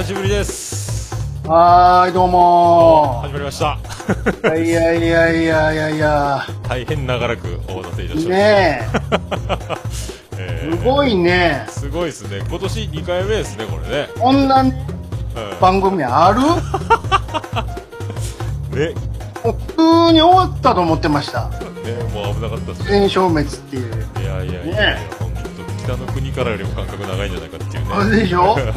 [0.00, 1.14] 久しぶりです。
[1.46, 3.78] はーい、どうも始まりました。
[4.48, 4.64] ー。
[4.64, 8.30] いやいやいやいやいや大変長らくお待たせいたしました。
[8.30, 8.88] ね
[10.38, 11.66] え え、ーすごいね。
[11.68, 12.38] すごいですね。
[12.48, 14.08] 今年2回目ですね、これね。
[14.18, 14.72] こんなうん
[15.60, 16.40] 番組ある？
[16.40, 16.56] も
[18.76, 18.94] ね、
[19.44, 19.54] う普
[20.08, 21.50] 通に終わったと思ってました。
[21.50, 21.56] ね、
[22.14, 22.88] もう危なかったですね。
[22.88, 24.06] 全消滅っていう。
[24.20, 25.40] いやいやいやいや、本当
[25.84, 28.10] 北の国からよりも間隔長いんじゃないかっていうあね。
[28.10, 28.54] れでしょ？
[28.54, 28.72] 普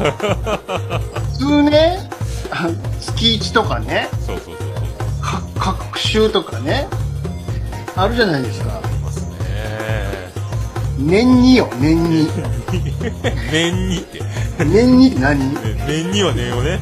[1.38, 2.08] 通ね、
[2.50, 2.68] あ
[3.00, 5.22] 月1とかね、そうそうそうそう。
[5.22, 6.86] か各週とかね、
[7.96, 8.80] あるじゃないですか。
[8.82, 9.34] ありますね。
[10.98, 12.28] 年によ、年に。
[13.50, 14.22] 年にって。
[14.58, 15.38] 年にって何？
[15.38, 16.80] ね年には年をね。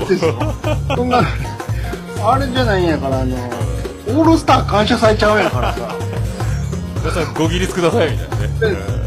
[0.00, 0.54] うんですよ。
[0.96, 1.22] そんな、
[2.24, 3.36] あれじゃないんやから、あの、
[4.08, 5.94] オールスター感謝祭ちゃうんやからさ。
[6.96, 8.78] 皆さんご起立くださいみたいなね。
[8.98, 9.04] うん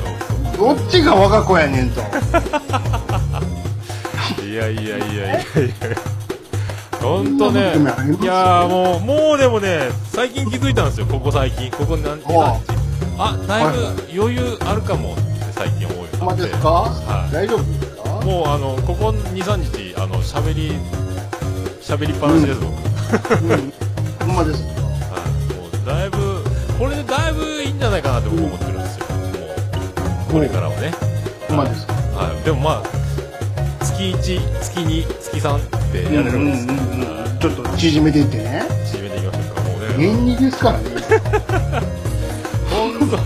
[0.58, 2.02] どっちが我が子やねんと。
[4.48, 5.38] いやいやいやいやいや
[7.02, 7.74] 本当ね
[8.22, 12.26] いやもうもうでもね最近気づいたんですよここ最近ここ何日
[13.20, 20.72] あだいぶ余裕あるかもって最近思うようにほんまなってですか、はい大丈夫ですかもうあのここ23日あの喋り
[21.82, 22.72] 喋りっぱなしです、僕
[23.44, 23.72] うん。
[24.28, 26.44] ほんまですかはいもうだいぶ
[26.80, 30.92] これでだいぶいいんじゃないかなって僕思ってるんですよもうこれからもね
[31.48, 32.97] ほんまですかはいでもまあ
[34.04, 34.14] 1
[34.62, 38.66] 月2月3ってやれるんです、うんうんうんちょっと縮めていってね。
[38.92, 40.90] 締めていきましょうかもうね年にですからね。
[42.72, 43.18] 本当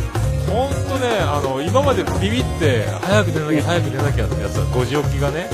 [0.52, 5.48] 本当ねあの今までビビって早く寝なきゃ早く寝なきゃってやつは5時起きがね、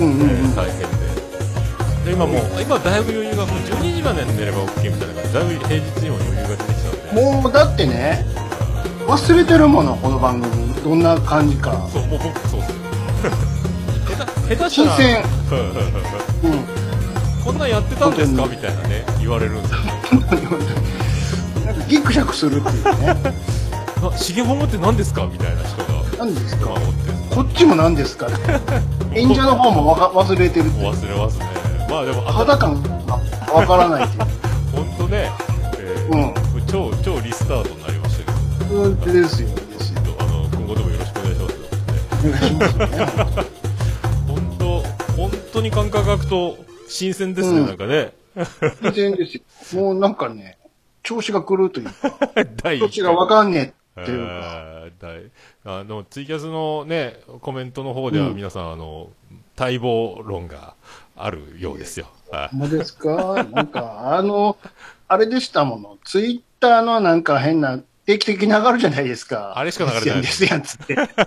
[0.00, 0.30] うんうんうん。
[0.30, 0.86] えー大変で
[2.06, 8.24] で今もう今だいぶ余裕がもう12時まで寝れば OK みたいな感じだいぶ平日にも余裕が出てきたんでもうだってね、
[9.06, 10.72] 忘れてるもの、この番組。
[10.82, 11.86] どんな感じか。
[11.92, 12.77] そうもう僕そうっす
[14.48, 15.22] 下手したら新鮮。
[16.44, 16.64] うん。
[17.44, 18.42] こんなんやってたんですか？
[18.42, 19.78] 本みたいなね言われるんですよ
[21.64, 23.16] なんかギクシャクするっていうね。
[24.00, 25.26] あシゲホモって何ですか？
[25.30, 26.68] みたいな人が何ですか？
[27.34, 28.28] こっちも何ですか？
[29.14, 30.80] 演者の方もわか忘れてるって。
[30.84, 31.46] 忘れますね
[31.90, 33.18] まあでも肌感が
[33.52, 34.24] わからないっていう。
[34.72, 35.30] 本当ね、
[35.78, 36.32] えー
[36.70, 38.32] 超超リスタートになりました
[38.62, 39.00] けどうん。
[39.00, 40.00] ですよ、ですよ。
[40.18, 43.57] あの今後ともよろしくお願いしますよ、お願いしますよね。
[45.58, 47.66] 本当に感覚が空くと新鮮ですね、うん。
[47.66, 48.12] なんかね。
[48.80, 49.82] 全然ですよ。
[49.82, 50.56] もうなんかね、
[51.02, 51.92] 調子が来るというか、
[52.62, 54.32] 第どっちがわかんねえっていうか。
[54.32, 55.30] えー大
[55.64, 58.36] あのツイキャスのねコメントの方ではうん。
[58.36, 59.10] 皆さん、あの
[59.58, 60.74] 待望論が
[61.16, 62.48] あるようですよ、はい。
[62.50, 63.44] ほんまですか？
[63.50, 64.56] なんか、あの、
[65.08, 65.98] あれでしたもの。
[66.04, 69.58] ツイッターのなんか変な、定期的に上がるじゃないですか。
[69.58, 71.18] あれしか流れてないですやんですやんつって。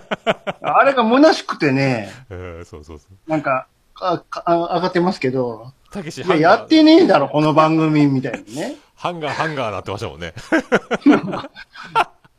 [0.62, 3.30] あれが虚しくてね、 えーそうそうそう。
[3.30, 3.66] なんか、
[4.00, 8.76] あかあ上がってますけど、たけしいや、やってねえだろ、この番組みたいにね。
[8.96, 10.32] ハンガーハンガーなってましたもんね。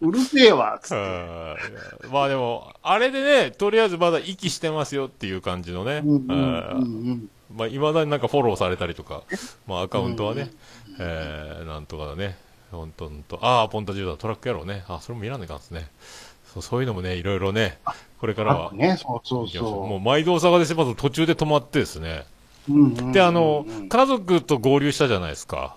[0.01, 0.95] うるせえわ、つって。
[0.95, 0.99] う
[2.09, 2.11] ん。
[2.11, 6.81] まあでもあれでねとりあえずまだ息してますよっていう感じのね、うんうんあーうん。
[6.81, 7.29] うん。
[7.53, 9.23] まだになんかフォローされたりとか、
[9.67, 10.51] まあ、アカウントはね、
[10.99, 12.37] えー、なんとかだね、
[12.71, 15.87] ほんとほんと、ああ、ポンタジューダー、トラック野郎ね、あそれも見らんないかんですね。
[16.53, 17.77] そうそういうのもね、いろいろね、
[18.23, 22.23] これからはね、そうそう行きましょうもそう毎度探でしますと途中で止まってですね。
[22.69, 22.73] う。
[22.73, 25.75] うんうんうんで、あの、家族と合流したじゃないですか。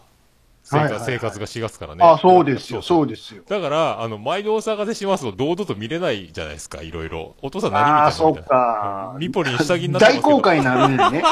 [0.62, 2.05] 生活,、はいはいはい生活が4月からね。
[2.05, 3.43] あ、そうですよ、うそうですよ。
[3.49, 7.34] だから、あの、毎度探でしますと堂々と見れないじゃないですか、いろいろ。
[7.43, 8.63] お父さん何見ああ、そうたのみたいな。
[8.63, 9.17] か。
[9.19, 11.25] ミポリン下着になって大公開になるんでね。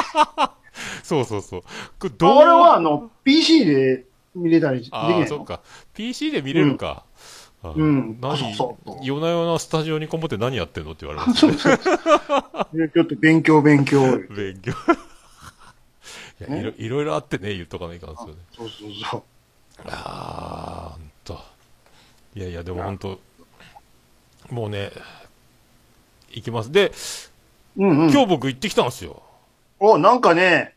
[1.05, 1.63] そうそうそう。
[2.01, 4.05] これは、あの、PC で
[4.35, 5.27] 見れたりできああ、ないの？
[5.29, 5.61] そっか。
[5.95, 7.05] PC で見れるか。
[7.71, 11.41] うそうそう夜な夜なスタジオにこもって何やってんのって言われます。
[11.47, 12.79] そうそうそう。
[12.79, 14.01] でちょっと勉強勉強。
[14.29, 14.73] 勉強。
[16.49, 18.35] いやいろいろいろあってね、言っとかないかんですよね。
[18.57, 19.23] そうそうそう。
[19.87, 21.41] ああ、ほんと。
[22.34, 23.21] いやいや、でもほんと、
[24.51, 24.91] もうね、
[26.31, 26.72] 行きます。
[26.72, 26.93] で、
[27.77, 28.10] うんうん。
[28.10, 29.22] 今日僕行ってきたんですよ。
[29.78, 30.75] お、なんかね、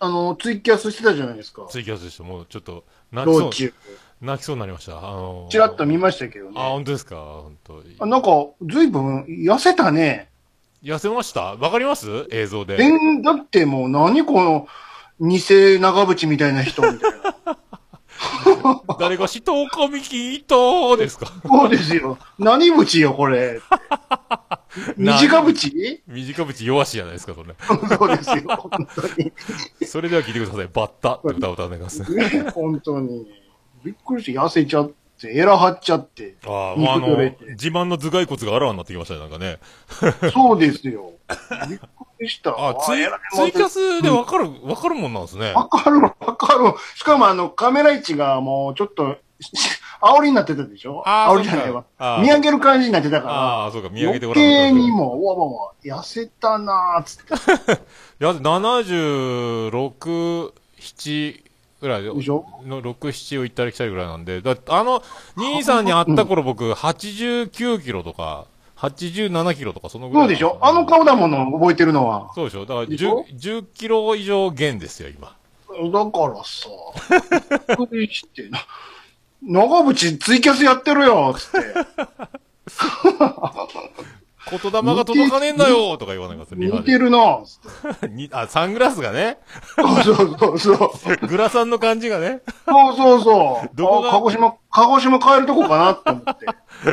[0.00, 1.66] あの、ツイキャスしてたじゃないですか。
[1.68, 3.74] ツイキャスでして、もうちょっと、泣きそう、道中。
[4.20, 4.98] 泣きそうになりました？
[4.98, 6.54] あのーチラッと見ましたけどあ、ね。
[6.70, 7.16] 本当ですか？
[7.16, 8.28] 本当あなんか、
[8.62, 10.28] ずいぶん痩せたね。
[10.82, 11.54] 痩せました？
[11.56, 12.26] わかります？
[12.30, 12.76] 映像で。
[12.76, 14.66] 全だってもう何この、
[15.20, 15.38] 偽
[15.80, 17.58] 長渕みたいな人みたいな。
[18.98, 20.56] 誰が人を髪切った
[20.96, 21.26] ですか？
[21.46, 22.18] そうですよ。
[22.38, 23.60] 何渕よ、これ。
[24.98, 26.00] 短渕？
[26.08, 27.54] 短渕弱しじゃないですか、それ。
[27.96, 28.42] そうですよ。
[28.56, 29.32] 本当に。
[29.86, 30.68] それでは聞いてください。
[30.72, 32.02] バッタって歌を歌います。
[32.12, 33.26] ね、本当に。
[33.84, 36.36] びっくりして痩せちゃっって、エラ張っちゃって。
[36.46, 37.08] ああ、もうあの
[37.50, 39.58] 自慢の頭蓋骨があらわになってきましたね、なんかね。
[40.32, 41.12] そうですよ。
[41.68, 41.86] びっく
[42.20, 42.54] りした。
[42.56, 43.04] あ、ツイ
[43.34, 45.52] ツイキャスでわかる、わかるもんなんですね。
[45.52, 46.72] わかるわかる。
[46.94, 49.16] しかもあの、カメラ位置がもうちょっと、
[50.00, 51.02] 煽りになってたでしょ？
[51.06, 51.84] 煽りじゃないわ
[52.20, 53.34] 見上げる感じになってたから。
[53.34, 57.34] ああ、そうか、見上げて余ごらんなさい計にもわわわ、痩せたなーっつって。
[58.20, 61.47] いや、76、7
[61.80, 65.02] ぐらいの6、7を行ったり来たりぐらいなんで、だあの、
[65.36, 68.46] 兄さんに会った頃僕、89キロとか、
[68.76, 70.24] 87キロとか、そのぐらい。
[70.24, 70.58] そうでしょ？
[70.60, 72.30] あの顔だもの、覚えてるのは。
[72.34, 72.66] そうでしょ？
[72.66, 75.36] だからでしょ？10, 10キロ以上減ですよ、今。
[75.92, 76.68] だからさ、
[77.78, 78.58] びっくりして、な
[79.42, 81.58] 長渕ツイキャスやってるよつって。
[84.50, 87.60] 言霊が届かねえんだよとか言わないから、リハ似てるなつ
[87.92, 88.08] って。
[88.08, 89.38] で にあ、サングラスがね、
[89.76, 91.26] そうそうそう。
[91.26, 93.70] グラさんの感じがね、そうそうそう。
[93.74, 94.08] どこが？
[94.10, 96.46] あ鹿児島、鹿児島帰るとこかなって思って。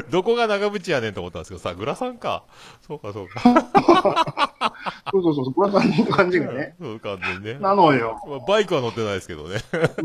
[0.09, 2.43] どこが長渕やねんと思ったんですけどさ、グラさんか。
[2.87, 3.41] そうか、そうか。
[5.11, 6.75] そうそうそう、これさんの感じがね。
[6.81, 7.53] そう完全にね。
[7.59, 8.19] なのよ。
[8.27, 9.59] まあバイクは乗ってないですけどね。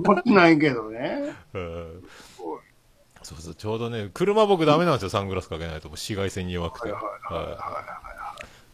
[0.04, 1.34] 持ってないけどね。
[1.54, 2.04] うん
[3.34, 6.92] そうそう、ちょうどね、車僕ダメなんですよ、サングラスかけないと、紫外線に弱くて。
[6.92, 7.56] はいはいはい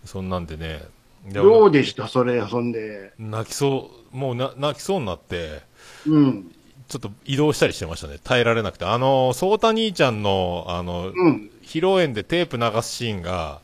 [0.05, 0.85] そんなんでね、
[1.25, 2.07] でどうでした？
[2.07, 3.13] それ、そんで。
[3.19, 5.63] 泣きそう、もうな泣きそうになって、
[6.07, 6.55] うん。
[6.87, 8.21] ちょっと移動したりしてましたね。
[8.23, 8.85] 耐えられなくて。
[8.85, 11.51] あの、ソータ兄ちゃんの、あの、うん。
[11.61, 13.61] 披露宴でテープ流すシーンが、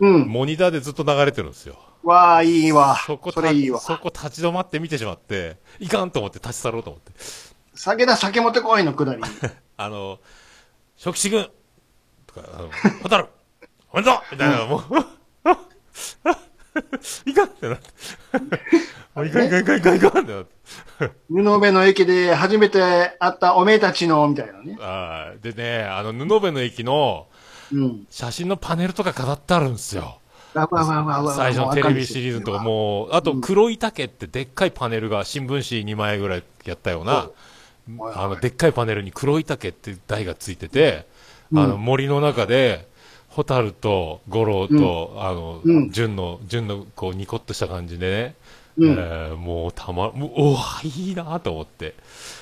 [0.00, 0.26] うん。
[0.26, 1.76] モニターでずっと流れてるんですよ。
[2.02, 2.96] わあ、いいわ。
[3.06, 3.78] そこそれいいわ。
[3.78, 7.12] そこ立ち止まって見てしまって、いかんと思って立ち去ろうと思って。
[7.76, 9.22] 酒だ、酒持ってこいのくだり。
[9.76, 10.18] あの、
[10.96, 11.48] 食士軍
[12.26, 12.70] とか、あの、
[13.02, 13.26] ホタル
[13.92, 14.82] おめでとうみたいな、もう、
[17.30, 17.84] いかんってなって。
[19.14, 20.52] もういかんいかんいかんいかんいかんってなって。
[21.28, 24.78] 布部の駅で初めて会ったおめえたちの、みたいなね。
[25.42, 27.26] でね、あの、布部の駅の
[27.72, 28.06] うん。
[28.10, 30.18] 写真のパネルとか飾ってあるんですよ。
[30.54, 37.30] わわわわわ最初のテレビシリーズのとかもう、あと黒い竹ってでっかいパネルが新聞紙2枚ぐらいやったような、はい
[38.14, 41.06] あの、でっかいパネルに黒い竹って台がついてて、
[41.52, 42.88] うんあの、森の中で、
[43.28, 48.34] ホタルと五郎と、あの、うん純の、純のこうニコッとした感じでね、
[48.76, 48.92] うん。
[48.92, 51.94] えーもうたま、もう、おわ、いいなと思って。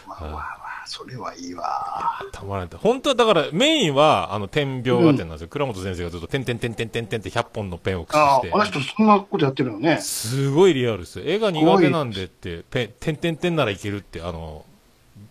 [0.07, 0.47] わわわ、
[0.87, 2.21] それはいいわ。
[2.33, 2.71] たまらない。
[2.81, 5.49] 本当はだからメインは、あの、点描画展なんですよ。
[5.49, 8.51] 倉本先生がずっと点点点点点点って100本のペンを駆使して、。
[8.53, 9.99] あああの人そんなことやってるのね。
[10.01, 11.25] すごいリアルですよ。
[11.27, 14.65] 絵が苦手なんでって、ペン、点点点ならいけるって、あの、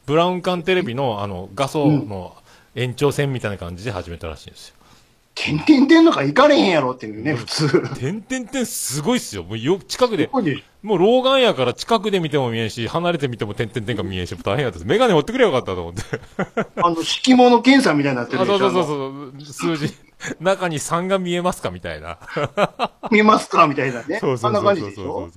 [0.10, 2.36] ブラウン管テレビの、あの、画素の
[2.74, 4.76] 延長線みたいな感じで始めたらしいんですよ。
[5.36, 7.96] てんてんてんのか行かれへんやろっていうね、普通。
[8.00, 9.44] 点点点すごいっすよ。
[9.44, 10.32] もうよ、近くで、
[10.82, 14.88] もう老眼やから近くで見ても見えんし、離れて見ても点点点が見えんし、大変やったです。
[14.88, 16.02] メガネ持ってくればよかったと思って。
[16.82, 19.94] あの、敷物検査みたいになってるあ、でしょそうそうそうそう、数字、
[20.40, 22.18] 中に3が見えますかみたいな。
[23.12, 24.20] 見えますかみたいなね。
[24.20, 25.30] そうそうあんな感じでしょ？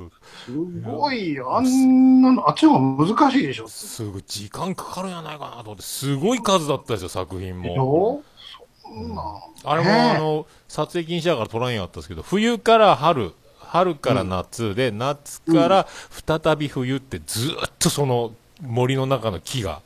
[0.45, 0.53] す
[0.85, 1.57] ごいよ。
[1.57, 3.69] あんなの、あっちの方が難しいでしょ？
[3.69, 8.23] すごい、時間かかるんじゃないかなと思って、すごい数だったですよ、作品も。
[9.65, 15.87] あれも、あの、撮影禁止だから撮らんやったんですけど、冬から春、春から夏で、夏から
[16.27, 19.81] 再び冬ってずーっとその森の中の木が、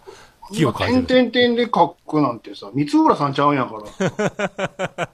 [0.53, 1.07] 木を描いてる。
[1.07, 3.75] てんてんてんで書くなんてさ、三浦さんちゃうんやか
[4.97, 5.11] ら。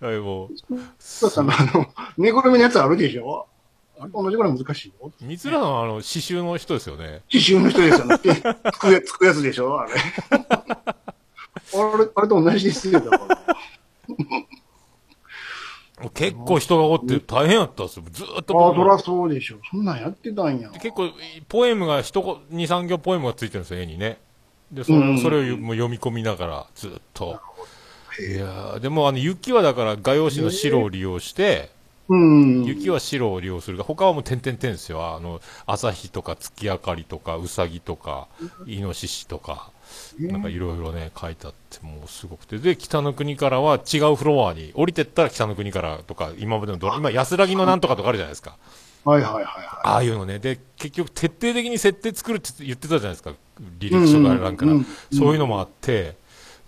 [0.08, 0.78] はい、もう、三
[1.22, 3.46] 浦さんのあの、寝ぐるみのやつあるでしょ？
[4.00, 5.10] あれと同じぐらい難しいよ。
[5.20, 7.22] 三浦さんはあの、刺繍の人ですよね。
[7.32, 8.16] 刺繍の人ですよね。
[8.18, 8.34] で
[8.72, 9.80] つくや つくやつでしょ？
[9.80, 9.92] あれ。
[10.30, 13.38] あれ、あれと同じですよ、だから。
[16.14, 18.04] 結構人がおって大変やったんですよ。
[18.10, 19.58] ずーっとああ、そらそうでしょ。
[19.70, 20.70] そんなんやってたんや。
[20.70, 21.10] 結構、
[21.48, 24.18] ポエムが一言、二、三行ポエムがついてるんですよ、絵にね。
[24.70, 27.40] で、そうんれそれをもう読み込みながら、ずっと。
[28.20, 31.77] いやーでもあの、雪はだから画用紙の白を利用して、うん。
[32.64, 35.14] 雪は白を利用するが、他はもう点々点ですよ。
[35.14, 38.28] あの、朝日とか月明かりとか、うさぎとか、
[38.66, 39.70] イノシシとか、
[40.18, 42.58] なんかいろいろね、書いてあって、もうすごくて。
[42.58, 48.56] で、北の国からは違うフロアに、降りてったら北の国からとか、今までのドラ、今安らぎのなんとかとかあるじゃないですか。
[49.04, 50.38] はいはいはいはああいうのね。
[50.38, 53.32] で、結局徹底的に設定作るって言ってたじゃないですか。
[53.78, 56.16] 履歴書がなんかうんうんうんそういうのもあって、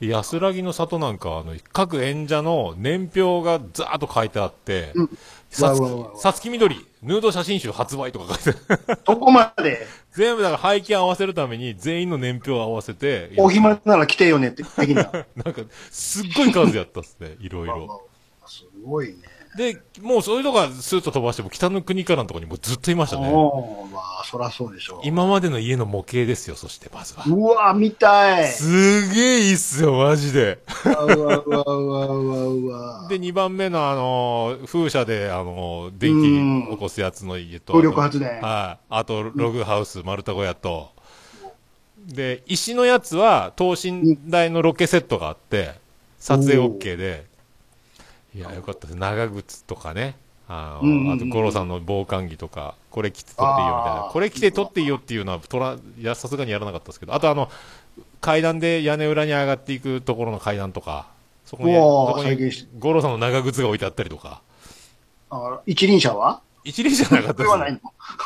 [0.00, 5.11] 安らぎの里なんかは、あの、各演者の年表がざーっと書いてあってうん、
[5.50, 8.83] さつき、さつきみどり、ヌード写真集発売とか書いてある。
[8.95, 8.97] い。
[9.07, 15.04] そこまで、 全部だから背景合わせるために全員の年表を合わせて、お暇なら来てよねって、的な。
[15.37, 18.07] なんか、すっごい数やったっすね、いろいろ。
[18.47, 19.14] すごいね。
[19.57, 23.28] で、もうそういうのがスーッと飛ばしても北の国からのところにもうずっといましたね。
[23.33, 25.00] おーまあ、そらそうでしょう。
[25.02, 27.25] 今までの家の模型ですよ、そしてまずは。
[27.26, 28.49] うわ、見たい。
[28.49, 30.61] すげえいいっすよ、マジで。
[30.85, 33.09] うわうわうわうわうわ。
[33.09, 36.12] で、2番目のあの、風車で、あの、電
[36.66, 37.73] 気起こすやつの家と。
[37.73, 38.40] 風力発電。
[38.40, 38.85] はい。
[38.88, 40.90] あと、ログハウス、丸太小屋と。
[42.07, 45.75] で、石のやつは、等身大のロケセットがあって、
[46.21, 47.26] 撮影 OK で、
[48.35, 48.97] いや、よかったです。
[48.97, 50.17] 長靴とかね。
[50.49, 54.09] あうんうんうんの、あと、五郎さんの防寒着とか、これ着て撮っていいよみたいな。
[54.13, 57.49] これ着て撮っていいよっていうのは、トラ、いや、さすがにやらなかったですけど、あとあの、
[58.21, 61.07] 階段で屋根裏に上がっていくところの階段とか、
[61.45, 64.43] そこに、こに五郎さんの長靴が置いてあったりとか、
[65.31, 66.41] あ一輪車は？
[66.65, 67.51] 一輪じゃなかったです。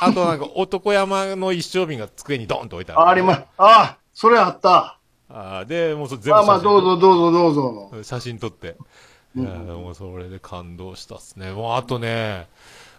[0.01, 3.01] あとなんか男山の一升瓶が机にドンと置いてある。
[3.03, 4.99] あ、ありま、あ、それあった。
[5.29, 8.03] あーで、もうそれ全部まあまあ、どうぞどうぞどうぞ。
[8.03, 8.77] 写真撮って。
[9.35, 11.53] もうそれで感動したっすね。
[11.53, 12.47] もうあとね、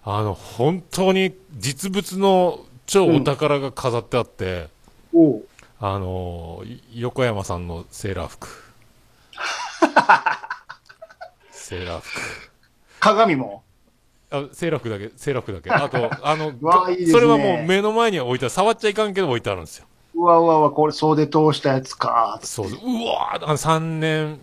[0.04, 4.68] あの、本当に実物の超お宝が飾ってあって、
[5.14, 5.48] おう
[5.80, 6.64] あの
[6.94, 8.48] 横山さんのセーラー服。
[11.52, 12.22] セーラー服。
[13.00, 13.64] 鏡も？
[14.32, 15.72] あセーラー服だけ、セーラー服だけ。
[15.76, 16.52] あと、あの、
[16.92, 18.50] いいねそれはもう目の前には置いてある。
[18.50, 19.86] 触っちゃいかんけど置いてあるんですよ。
[20.16, 22.40] うわうわうわ、これ袖通したやつか。
[22.44, 22.80] そうそう。
[22.80, 24.40] うわーあの3年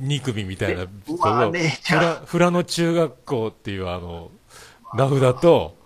[0.00, 0.86] 2組みたいな。
[0.86, 4.30] フラ、フラの中学校っていうあの、
[4.94, 5.76] 名札と、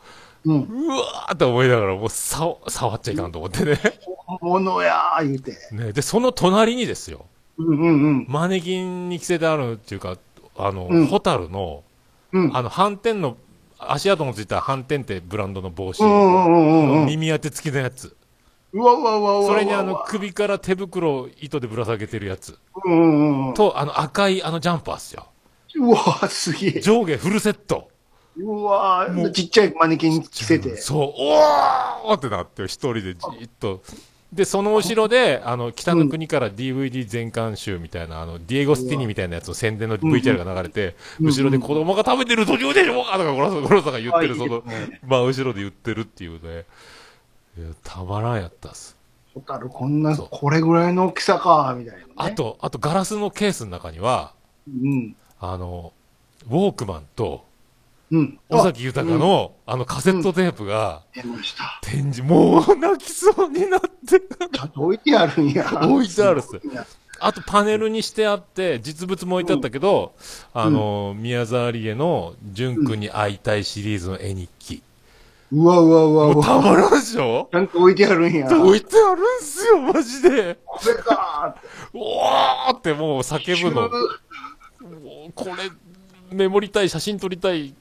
[0.45, 0.57] うん。
[0.63, 3.79] うわーって思いながらもうさ触っちゃいかんと思ってね。
[4.27, 5.57] 本物やー言うて。
[5.73, 7.27] ねで、その隣にですよ。
[7.59, 8.27] うんうんうん。
[8.29, 10.17] マネキンに着せてあるっていうか、
[10.57, 11.85] あの、うんホタルの、
[12.33, 12.57] うん。
[12.57, 13.37] あの、斑点の、
[13.79, 16.05] 足跡のついた斑点ってブランドの帽子。
[16.05, 17.07] うん。
[17.07, 18.17] 耳当て付きのやつ。
[18.73, 19.47] うわうわうわうわ。
[19.49, 22.59] それにあの、首から手袋を糸でぶら下げてるやつ。
[22.85, 23.55] うんうんうん。
[23.55, 25.27] と、あの赤いあのジャンパーっすよ。
[25.77, 26.81] うわすげえ。
[26.81, 27.89] 上下フルセット。
[28.37, 30.77] うわもうちっちゃいマネキン着せて。
[30.77, 33.83] そう、おーってなって、一人でじっと。
[34.33, 44.63] で、その後ろで、あの、北の国から DVD 全巻集みたいな、あの、ディエゴスティニみたいなやつの宣伝の VTR が流れて、うん後ろで子供が食べてる途中でしょとか、ゴロさん、が言ってる、その
[45.07, 46.65] まあ、後ろで言ってるっていうね。
[47.59, 48.97] いや、たまらんやったっす。
[49.35, 52.13] ホタルこんな、そうこれぐらいの大きさか、みたいな、ね。
[52.17, 54.35] あ、と、あと、ガラスのケースの中には、
[54.69, 55.17] うん。
[55.39, 55.93] あの、
[56.49, 57.45] ウォークマンと、
[58.11, 58.39] うん。
[58.49, 61.79] 尾崎豊の、あの、カセットテープが、出ました。
[61.83, 64.21] 展示、もう泣きそうになって、
[64.53, 65.65] ちゃんと置いてあるんや。
[65.89, 66.61] 置いてあるっす
[67.23, 70.15] あとパネルにしてあって、実物も置いてあったけど、
[70.55, 74.83] あの、宮沢りえの、淳君に会いたいシリーズの絵日記。
[75.53, 76.45] うわうわうわもううわ。
[76.45, 77.49] たまらんでしょ？
[77.51, 78.47] ちゃんと置いてあるんや。
[78.47, 80.59] 置いてあるんすよ、マジで。
[80.65, 81.57] これか
[81.93, 83.89] おーってもう叫ぶの。
[83.89, 83.89] も
[85.29, 85.55] うこれ、
[86.33, 87.75] メモりたい、写真撮りたい、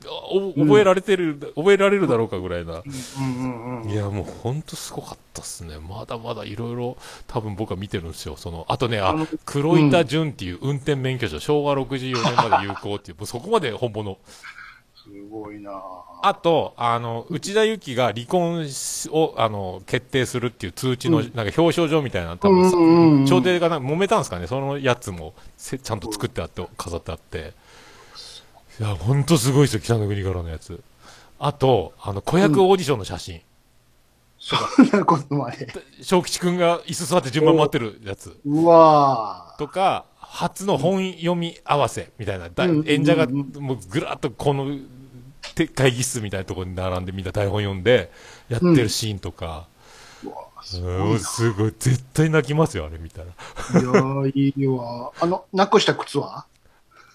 [0.58, 2.74] 覚えられてる、覚えられるだろうかぐらいな。
[2.74, 3.90] うんうんうん。
[3.92, 5.76] いや、もうほんとすごかったっすね。
[5.78, 6.98] まだまだいろいろ
[7.28, 8.36] 多分僕は見てるんですよ。
[8.36, 9.14] その、あとね、あ
[9.46, 14.18] 黒板淳っていう運転免許証、昭和64年まで有効っていう、もうそこまで本物。
[15.12, 15.72] すごいな
[16.22, 18.66] あと、あの、内田有紀が離婚
[19.12, 27.54] を、あの、決定するっていう通知の、うんなんか表彰状みたいな、多うんうんうんうん分、朝廷がなんか揉めたんですかね、そのやつもせちゃんと作ってあって、飾ってあって。
[28.80, 30.82] いや、ほんとすごいですよ、北の国からのやつ。
[31.40, 33.42] あと、あの、子役オーディションの写真。
[34.40, 35.68] そんなことまで。
[36.02, 38.38] 小吉くんが椅子座って順番待ってるやつ。
[38.46, 44.78] うわとか、初の本読み合わせみたいな、だうん演者がうんもうぐらっとこの
[45.56, 48.12] て会議室みたいなところに並んでみんな台本読んで
[48.50, 49.90] やってるシーンとか、うん
[50.62, 53.28] すごい、絶対泣きますよ、あれ見たら。
[53.28, 55.12] いやー、いいわ。
[55.20, 56.46] あの、なくした靴は？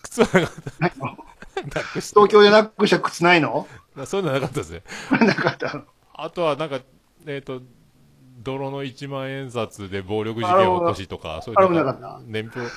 [0.03, 1.17] 靴はなかっないの？
[1.71, 1.81] た。
[1.81, 3.69] 東京でなくした靴ないの？
[3.97, 4.83] たそういうのはなかったですね。
[5.25, 5.85] なかったの。
[6.15, 6.81] あとはなんか、
[7.27, 7.61] えっ、と、
[8.43, 12.71] 泥の一万円札で暴力事件を起こしとか、そういう年表、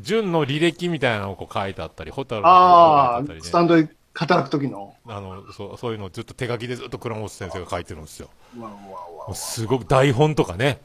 [0.00, 3.44] 純の履歴みたいなのをこう書いてあったり、ホタルのあったりね。
[3.44, 4.94] スタンドで働く時の。
[5.06, 8.30] あの、そう、そういうのをずっと手書きでずっと倉本先生が書いてるんですよ。
[9.34, 10.80] すごく台本とかね、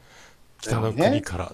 [0.60, 1.52] 北の国から。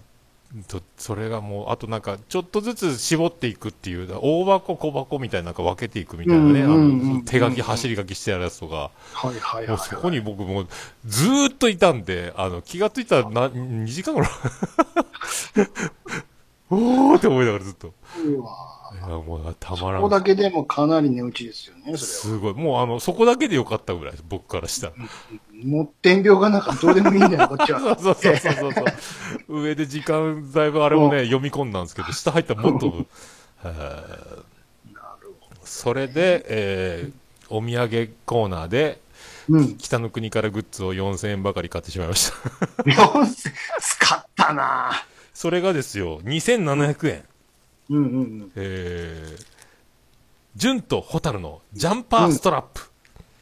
[0.68, 9.68] とそれがもう、あとなんか、ちょっとずつ絞っていくっていう、大箱、小箱みたいななんか分けていくみたいなね、うんうんうんあの手書き、走り書きしてあるやつとか、はいはいはい。
[9.68, 10.68] もうそこに僕もう
[11.04, 14.30] ずーっといたんで、あの、気がついたらな、2時間ぐらい。
[16.71, 17.92] おーって思いながらずっと。
[18.25, 20.02] うわいや、もうたまらん。
[20.02, 21.99] ここだけでもかなり値打ちですよね、それは。
[21.99, 22.55] すごい。
[22.55, 24.93] もうあの、そこだけでよかったぐらいです、僕からしたら。
[25.64, 27.81] もう天病がなんかどうでもいいんだよ、こっちは。
[27.99, 28.85] そうそうそうそうそ
[29.49, 29.62] う。
[29.62, 34.43] 上で時間、だいぶあれもね、読み込んだんですけど、下入ったらもっと、へー
[35.64, 39.00] それで、えーお土産コーナーで、
[39.49, 39.76] うん。
[39.76, 42.37] 北の国からグッズを4000円ばかり買ってしまいました。
[42.83, 44.90] 4000使ったな
[45.33, 47.25] それがですよ、2700円。
[47.90, 48.52] うんうんうん。
[48.57, 49.47] えー、
[50.57, 52.90] 純とホタルのジャンパーストラップ。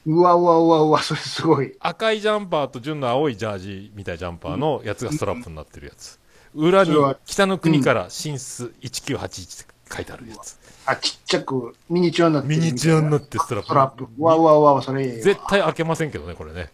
[0.06, 1.74] うわうわうわうわ、それすごい。
[1.80, 6.18] 赤いジャンパーと純の青いジャージみたいなジャンパーのやつがストラップになってるやつ。
[6.54, 10.58] 裏に北の国から進出1981って書いてあるやつ。
[10.86, 13.66] あ、ちっちゃくミニチュアになってるミニチュアになってストラップ。
[13.66, 14.08] ストラップ。
[14.18, 16.70] うわうわうわ、それいいわ絶対開けませんけどね、これね。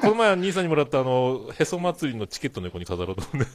[0.00, 3.46] この前、兄さんにもらったあの、へそ祭りのチケットの横に飾ろうと思うね。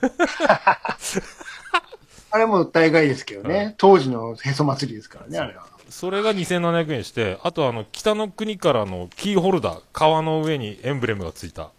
[2.36, 3.76] あれも大概ですけどね。
[3.78, 5.68] 当時のへそ祭りですからね、あれは。
[5.90, 11.70] それが2700円して、あとあの、北の国からのキーホルダー、革の上にエンブレムがついた。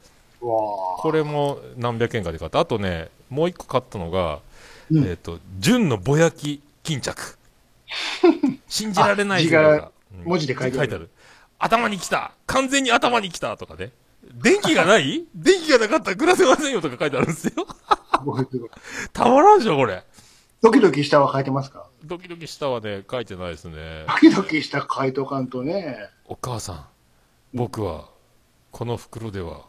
[0.41, 2.61] これも何百円かで買った。
[2.61, 4.41] あとね、もう一個買ったのが、
[4.91, 7.37] うんえっ、と、純のぼやき巾着。
[8.67, 11.11] 信じられないあ字がうん文字で書いてあるある。
[11.59, 13.91] 頭に来た完全に頭に来たとかね。
[14.33, 15.27] 電気がない？
[15.37, 17.67] 電気がなかったら暮らせませんよとか書いてあるんですよ。
[19.13, 20.03] たまらんでしょ、これ。
[20.63, 21.87] ドキドキしたは書いてますか？
[22.05, 24.05] ドキドキしたはね、書いてないですね。
[24.09, 26.09] ドキドキした書いとかんとね。
[26.27, 26.87] お母さん、
[27.55, 28.09] 僕は、
[28.73, 29.67] この袋では、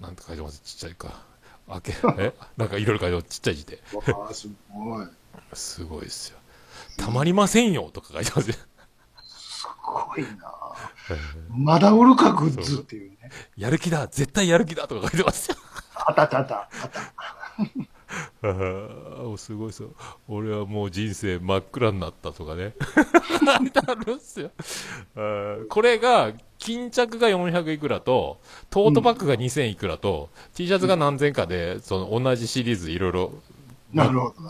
[0.00, 0.60] なんて書いてます？
[0.60, 1.24] ちっちゃいか。
[1.68, 2.32] 開け、え？
[2.56, 3.26] なんかいろいろ書いてます。
[3.28, 3.82] ちっちゃい字で。
[3.92, 5.06] うわあ、すごい。
[5.52, 6.38] すごいですよ。
[6.96, 8.54] たまりませんよとか書いてますよ。
[9.24, 10.54] すごいな
[11.50, 13.18] まだ売るか、グッズっていうね。
[13.56, 15.56] やる気だ絶対やる気だとか書いてますよ。
[15.94, 16.54] あったあったあった。
[16.56, 17.00] あった。
[19.36, 19.90] すごいですよ。
[20.28, 22.74] 俺はもう人生真っ暗になったとかね。
[23.58, 24.50] 書いてあるんすよ。
[25.68, 28.40] これが、巾着が400いくらと、
[28.70, 33.32] トートバッグが2000いくらと、T シャツが何千かで、その同じシリーズいろいろ。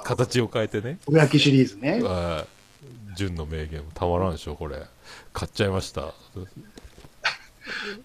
[0.04, 0.98] 形を変えてね。
[1.06, 2.02] おやきシリーズね。
[3.16, 4.82] 純の名言たまらんでしょ、これ。
[5.32, 6.12] 買っちゃいました。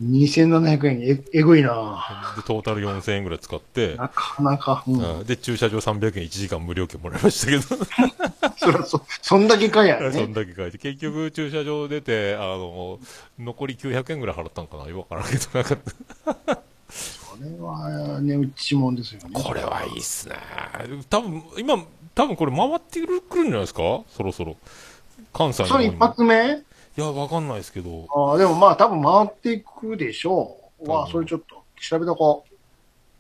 [0.02, 5.24] 2700円え、えぐいなで、トータル4000円ぐらい使って、なかなか、うん。
[5.26, 7.86] で、駐車場300円1時間無料券もらいましたけど、
[8.58, 10.34] そらそ、そんだけかや そんね。
[10.34, 13.00] だけ書いて、結局駐車場出て、あの、
[13.40, 15.76] 残り900円ぐらい払ったんかなよくわからんけど、なんか、
[16.56, 19.30] これはね、うちもんですよね。
[19.34, 20.36] これはいいっすね。
[21.10, 21.84] 多分、今、
[22.16, 23.82] 多分これ回ってくるくるんじゃないですか？
[24.16, 24.56] そろそろ。
[25.34, 25.98] 関西のそれ一。
[26.00, 26.62] 発目？
[26.96, 30.90] いや、わかんないですけど、ああ、でもまあ多分回っていくでしょう。
[30.90, 32.46] わあ、それちょっと調べとこ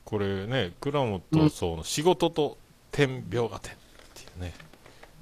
[0.05, 2.57] これね、倉本壮の仕事と
[2.91, 3.75] 天描画展っ
[4.13, 4.53] ていうね、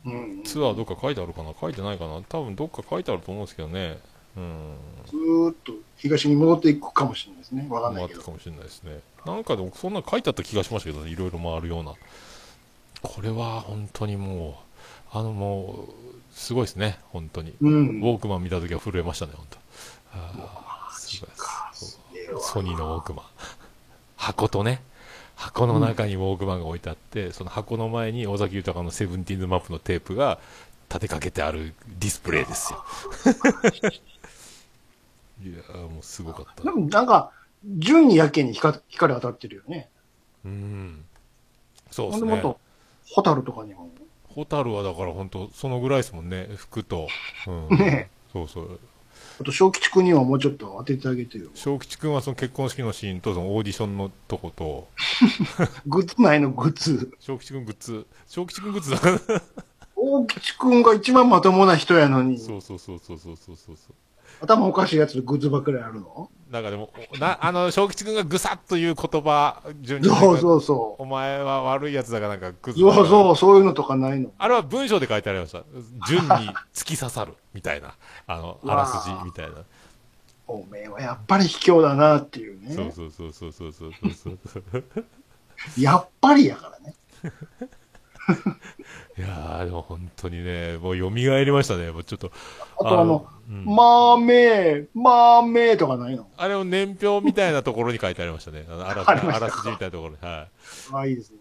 [0.05, 0.09] う。
[0.09, 0.43] うん。
[0.43, 1.53] ずツアーどっか書いてあるかな？
[1.59, 2.21] 書いてないかな？
[2.27, 3.99] 多分どっか書いてあると思うんですけどね。
[4.35, 4.75] うん。
[5.13, 7.67] ーっと東に戻っていくかもしれないですね。
[7.69, 8.19] わかんないけど。
[8.19, 8.99] 回ってかもしれないですね。
[9.25, 11.93] なんかでもそんな書いてあった気がしましたけどね、いろいろ回るような。
[13.03, 14.59] これは本当にも
[15.13, 15.93] う、あのもう、
[16.31, 17.53] すごいですね、本当に。
[17.61, 17.73] うん。
[18.01, 19.57] ウォークマン見たときは震えましたね、本当。
[20.13, 21.99] あーすごいです
[22.39, 23.25] ソニーのウォークマン。
[24.15, 24.81] 箱とね、
[25.35, 30.39] 箱の中にウォークマンが置いてあって、その箱の前に尾崎豊のセブンティーンズマップのテープが
[30.89, 32.85] 立てかけてあるディスプレイですよ。
[35.43, 36.69] いやーもうすごかったで。
[36.69, 37.31] もなんか、
[37.65, 39.89] 順にやけに光光当たってるよね。
[40.45, 41.05] うん。
[41.89, 42.59] そうでほんでもっと
[43.05, 43.89] すね。、ホタルとかにも。
[44.33, 47.07] ホタルはだから本当そのぐらいですもんね、服と。
[47.69, 47.77] うん。
[47.77, 48.79] ねそうそう。
[49.39, 51.49] あと、小吉くんにはもうちょっと当ててあげてよ。
[51.53, 54.87] 小吉くんはその結婚式のシーンとそのオーディションのとこと、
[55.87, 57.11] グッズ内のグッズ。
[57.19, 59.41] 小吉くんグッズ、小吉くんグッズだから。
[59.95, 63.75] 大吉くんが一番まともな人やのに、そうそうそうそうそうそうそう。
[64.41, 66.29] 頭おかしいやつでグッズばっかりあるの？
[66.51, 70.09] なんかでも、なあの、正吉君がぐさっと言う言葉、順に。
[70.09, 71.01] そうそうそう。
[71.01, 74.31] お前は悪いやつだからなんか、ぐずそうそう、そういうのとかないの。
[74.37, 75.63] あれは文章で書いてありました。
[76.09, 76.29] 順に
[76.73, 77.95] 突き刺さる、みたいな。
[78.27, 79.53] あの、あらすじ、みたいな。
[80.45, 82.75] おめえはやっぱり卑怯だなっていうね。
[82.75, 83.87] そうそうそうそうそうそ
[84.31, 84.83] うそう。
[85.79, 86.95] やっぱりやからね。
[89.17, 91.91] いやー、でも本当にね、もう蘇りましたね。
[91.91, 92.31] もうちょっと。
[92.79, 96.27] あとあの、うんまあめえ、まあめえとかないの？
[96.37, 98.65] あれを年表みたいなところに書いてありましたね。
[98.69, 100.17] あのあらありましたあらすじみたいなところに。
[100.21, 100.49] はい。
[100.93, 101.39] ああ、いいですね。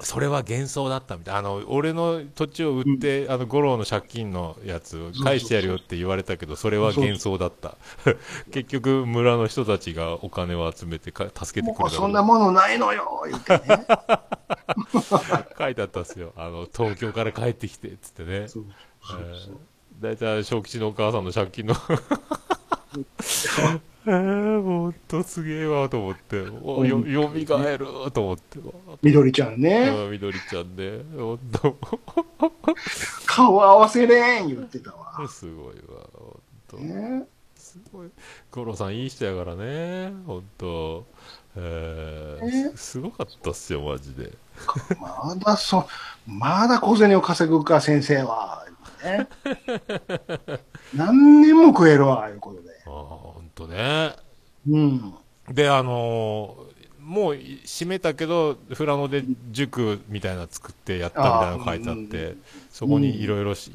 [0.00, 1.34] それは幻想だったみたい。
[1.34, 7.76] あの、俺の土地を売って、あの、五郎の借金のやつを返してやるよって言われたけど、それは幻想だった。
[8.52, 13.86] 結局、村の人たちがお金を集めてか助けてくれたそんなものないのよ、言ってね。
[15.58, 16.32] 書いてあったんですよ。
[16.36, 18.46] あの、東京から帰ってきて、つってね。
[20.00, 21.74] 大体、小吉のお母さんの借金の。
[24.06, 28.58] えー、ほんとすげえわと思って、およ、よみがえると思って、
[29.02, 29.90] みどりちゃんね。
[29.90, 31.76] あみどりちゃんね、ほんと、
[33.26, 35.28] 顔合わせれん言ってたわ。
[35.28, 36.76] すごいわ、ほんと。
[36.78, 38.10] ねすごい。
[38.50, 41.06] 五郎さんいい人やからね、ほんと。
[41.56, 44.32] えーえすすごかったっすよ、マジで。
[45.00, 45.86] まだそ、
[46.26, 48.64] まだ小銭を稼ぐか、先生は。
[49.04, 49.28] ね、
[50.94, 52.67] 何年も食えるわ、いうことで。
[52.88, 54.14] ああ、ほんとね。
[54.68, 55.14] うん。
[55.50, 62.36] で、あのーもう閉めたけど、富良野で塾みたいなの作ってやったみたいなの書いてあって、あー
[62.70, 63.72] そこにいろいろし、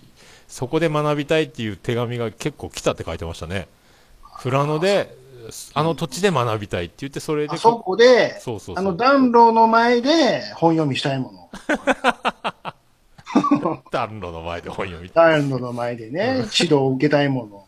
[0.47, 3.67] そこで学びたいっていう手紙が結構来たって書いてましたね。
[4.43, 5.17] 富良野で、
[5.73, 11.49] あの土地で学びたいって言って、それであそこで、そうそうそうあの暖炉の前で本読みしたいもの。
[13.91, 15.31] 暖炉の前で本読みたい。
[15.41, 17.65] 暖炉の前でね、指導を受けたいもの。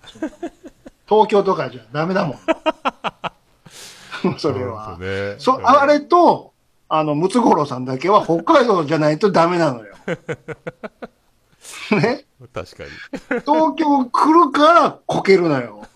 [1.07, 2.39] 東京とかじゃダメだもん。
[4.39, 4.97] そ れは。
[4.99, 5.35] ね。
[5.37, 6.53] そ、あれと、
[6.89, 9.93] あの、ムツゴロウさんだけは北海道じゃないとダメなのよ。
[11.91, 12.25] ね？
[12.53, 12.89] 確かに。
[13.41, 15.81] 東京来るからこけるのよ。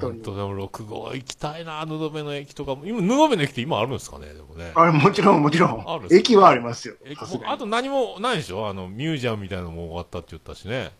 [0.00, 2.84] 本当でも6号行きたいな、布部の駅とかも。
[2.84, 4.72] 今、布部の駅って今あるんですかね、でもね。
[4.74, 6.94] あれもちろんもちろんある駅はありますよ。
[7.46, 8.68] あと何もないでしょ？
[8.68, 10.90] あの、ミュージアムみたいなのも終わったって言ったしね。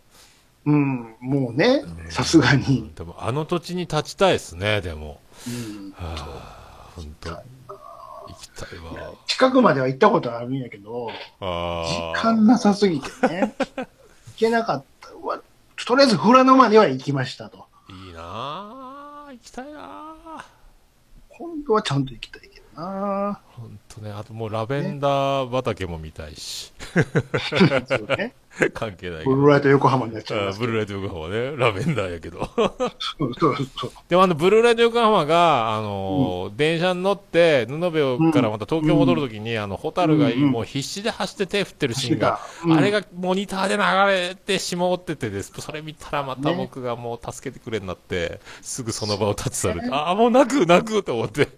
[0.69, 2.93] うん、もうね、さすがに。
[2.95, 5.19] でも、あの土地に立ちたいですね、でも。
[5.47, 7.45] うんはあ、本当行
[8.39, 9.15] きたいわ。
[9.27, 11.09] 近くまでは行ったことあるんやけど、
[11.41, 12.23] あ時あ。
[12.23, 13.55] 間なさすぎてね。
[13.77, 13.87] 行
[14.37, 15.09] けなかった。
[15.87, 17.65] とりあえず富良野までは行きましたと。
[17.89, 20.45] いいなあ行きたいなあ
[21.31, 23.41] 今度はちゃんと行きたいけどな
[23.99, 26.73] ね、あともうラベンダー畑も見たいし。
[28.75, 29.37] 関係ないけど。
[29.37, 30.73] ブルーライト横浜になっちゃいあますけど。
[30.73, 32.39] ブルーライト横浜ね、ラベンダーやけど。
[34.09, 45.53] でもあの、ブルーライト横浜が、あのー電車に乗って、布部からまた東京戻るときに、あの、ホタルがうんもう必死で走って手振ってるシーンが、うんあれがモニターで流れてしまっててです。
[45.59, 49.95] それ見たらまたね僕がもう助けてくれになって、すぐその場を立ち去る。
[49.95, 51.49] ああ、もう泣く泣くと思って。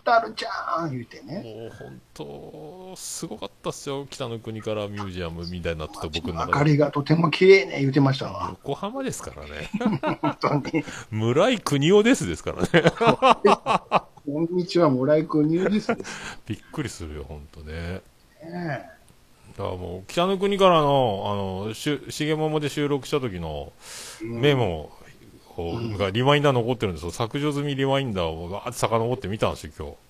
[0.00, 1.42] ホタルちゃん言うてね。
[1.44, 4.06] もう本当、すごかったっすよ。
[4.08, 6.52] 北の国からミュージアムみたいになってた僕の明中で。
[6.52, 8.56] かりがとても綺麗ね言うてましたわ。
[8.64, 9.70] 横浜ですからね。
[10.22, 10.84] 本当に。
[11.10, 12.90] 村井国夫ですですからね。
[14.26, 15.92] こんにちは、村井君ニューです
[16.46, 18.00] びっくりするよ、本当ね。
[18.42, 18.88] ね。
[19.58, 23.72] だからもう、北の国からの、あの、しゅ、しげももで収録した時の
[24.22, 24.92] メモ
[25.60, 27.10] を、がリマインダー残ってるんですよ。
[27.10, 29.92] 削除済みリマインダーをわーって遡って見たんですよ、今日。
[29.92, 30.00] うん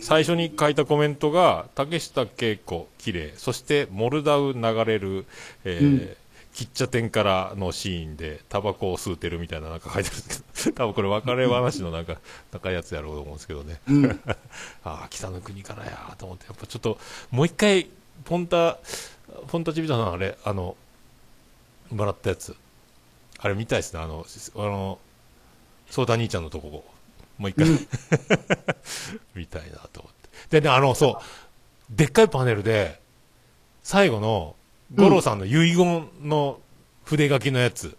[0.00, 3.34] 最初に書いたコメントが、竹下恵子、綺麗。
[3.36, 5.26] そして、モルダウ流れる、
[5.64, 6.16] えーうん
[6.56, 12.18] 喫茶店からのシーンで、タバコを吸うてるみたいななんか書いてあるんですけど、 多分これ別れ話のなんか、
[12.50, 13.78] 高いやつやろうと思うんですけどね。
[13.86, 14.20] うん。
[14.82, 16.98] ああ、北の国からやと思って、やっぱちょっと、
[17.30, 17.90] もう一回、
[18.24, 18.78] ポンタ、
[19.48, 20.76] ポンタチビタさん、あれ、あの、
[21.90, 22.56] もらったやつ。
[23.38, 24.24] あれ見たいですね、あの、
[24.56, 24.98] あの、
[25.90, 26.84] ソーダ兄ちゃんのとこ、
[27.38, 27.66] もう一回、
[29.34, 30.12] 見たいなと思っ
[30.50, 30.60] て。
[30.60, 33.00] でね、あの、そう、でっかいパネルで、
[33.82, 34.56] 最後の、
[34.94, 36.60] 五郎さんの遺言の
[37.04, 37.96] 筆書きのやつ、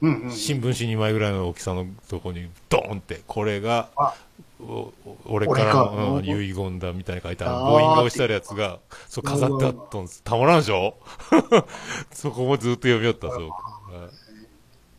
[0.00, 0.22] うん。
[0.22, 0.32] うん。
[0.32, 3.90] 新聞紙2枚ぐらいの大きさのとこに、ドーンって、これが、
[5.26, 10.22] 俺からの、うんうん遺言だみたいに書いてある、母印が押してあるやつが、そう飾ってあったんです。
[10.22, 10.96] たまらんでしょ？
[12.12, 13.40] そこもずっと読みよった、そう。
[13.42, 13.50] はい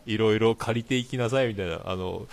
[0.06, 2.28] いろいろ借りていきなさいみたいな、あの、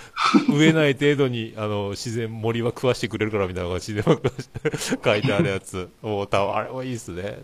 [0.49, 5.89] 植えない程度に、あの、自然、森は食わしてくれるからみたいな自然は食わして、 書いてあるやつ。
[6.03, 7.39] もう、たあれはいいっすね。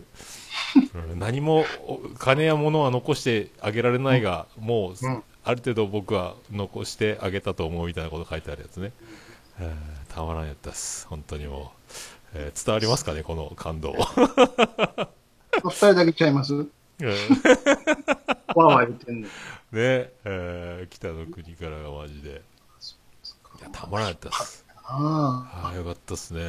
[1.10, 8.90] うん何も、お金や物は残してあげられないが、もう、うんある程度僕は残してあげたと思うみたいなこと書いてあるやつね。
[9.60, 11.06] えーたまらんやったっす。
[11.06, 11.90] 本当にもう。
[12.34, 13.94] えー伝わりますかね、この感動。
[15.62, 16.52] 二人だけちゃいます？
[16.52, 16.66] うん
[17.06, 19.28] わーわー言ってんの。
[19.72, 22.42] ね、えー北の国からがマジで。
[23.58, 24.64] いや、たまらんやったっす。
[24.88, 26.40] あああ、よかったっすね。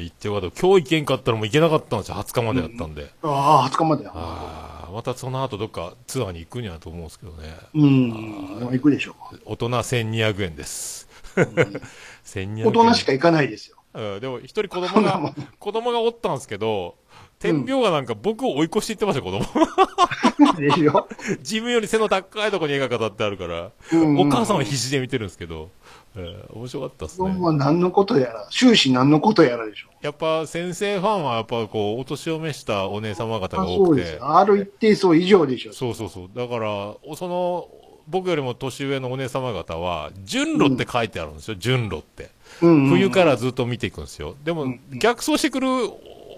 [0.00, 0.60] 行ってよかった。
[0.60, 2.14] 今日行けんかったらもう行けなかったんですよ。
[2.14, 3.10] 20日までやったんで。
[3.22, 3.28] あ。
[3.28, 4.12] ああ、20日までや。
[4.14, 7.56] ああ、またその後どっかツアーに行くんやと思うんですけどね。
[7.74, 8.68] うん。
[8.70, 11.08] 行くでしょ大人1200円です。
[11.36, 11.40] う。
[12.24, 12.66] 1200円。
[12.66, 13.76] 大人しか行かないですよ。
[13.92, 16.94] うん、でも一人子供が、 子供がおったんですけど、
[17.40, 20.56] 天秤がなんか僕を追い越していってましたよ、子供。
[20.58, 21.08] でしょ。
[21.38, 25.70] 自分より背の高いところに絵が飾ってあるから、うんお母さんは必死で見てるんですけど、
[26.16, 27.40] えー面白かったっす子供ね。
[27.46, 29.88] は何のことやら、終始何のことやらでしょ。
[30.02, 35.72] やっぱ先生ファンはやっぱこう、お年を召したお姉様方あが多くてそうです。、ある一定層以上でしょ。
[35.72, 36.30] そうそうそう。
[36.36, 37.68] だから、その、
[38.06, 42.24] 僕よりも年上のお姉様方は、順路って書いてあるんですよ、順路って。
[42.60, 44.34] うんうん冬からずっと見ていくんですよ。
[44.44, 45.68] でも、逆走してくる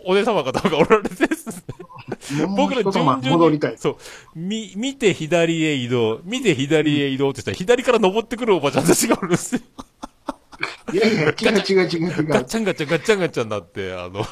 [0.04, 1.52] お姉様方がおられてですね。
[2.56, 3.78] 僕ら順々に戻りたい。
[3.78, 3.96] そう、
[4.34, 9.60] み、見て左へ移動、見て左へ移動って言ったら、左から登ってくるおばちゃんたちがおるんですよ。
[10.92, 12.26] いやいや、違う違う違う違う。
[12.26, 14.24] ガッチャンガッチャンガッチャンガッチャンになって、あの、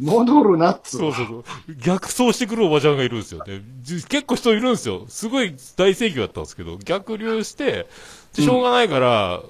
[0.00, 1.44] 戻るなっつうそうそうそう。
[1.76, 3.62] 逆走してくるおばちゃんがいるんですよね。
[3.82, 5.04] じ結構人いるんですよ。
[5.08, 7.86] すごい大盛況だったんですけど、逆流して、
[8.34, 9.46] でしょうがないから、ぼ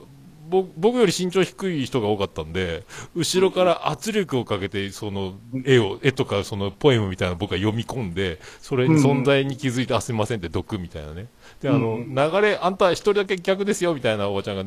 [0.49, 2.85] 僕より身長低い人が多かったんで、
[3.15, 5.35] 後ろから圧力をかけて、その
[5.65, 11.27] 絵を、絵とかそのポエムみたいなの僕が読み込んで、それに存在に気づいて、あ、すみませんって毒みたいなね。
[11.61, 14.65] で、あの、うん流れ、あんた一人だけ逆ですよみたいなおばちゃんが、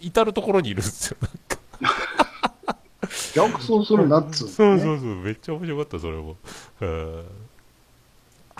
[0.00, 1.16] 至るところにいるんですよ。
[3.34, 6.36] 逆走するなっつう、そうそうそう、めっちゃ面白かった、それも。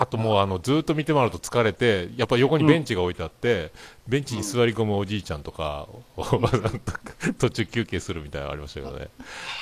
[0.00, 3.70] うんあともう、あの、ずーっと見てもらうと疲れて、やっぱ横にベンチが置いてあって、
[4.08, 7.00] ベンチに座り込むおじいちゃんとか、おばさんとか、
[7.38, 9.08] 途中休憩するみたいなのありましたけどね。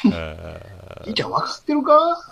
[0.14, 1.98] えいいちゃん分かってるか？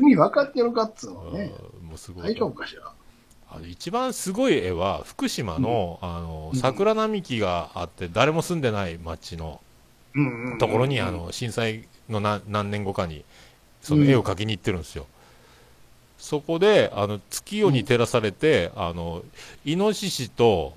[0.00, 1.52] 意味分かってるかっつうのーね。
[1.82, 2.24] もうすごい。
[2.24, 2.92] 大丈夫かしら？
[3.68, 9.60] 一番すごい絵は、福島の、あの、桜並木があって、誰も住んでない町の
[10.14, 13.24] うんうんうんところに、あ、の、震災の何何年後かに、
[13.80, 15.06] その絵を描きに行ってるんですよ。
[16.18, 19.22] そこで、あの、月夜に照らされて、あの、
[19.64, 20.74] イノシシと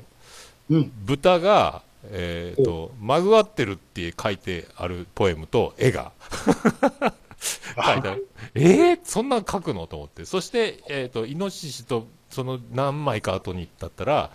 [0.69, 0.91] うん。
[1.03, 6.11] 豚が、えっ、と、まぐわってるって書いてあるポエムと絵が。
[6.29, 8.27] 書いてある。
[8.53, 9.87] えー、そんなん書くの？
[9.87, 10.25] と思って。
[10.25, 14.29] そして、えっ、と、イノシシとその何枚か後にだったら、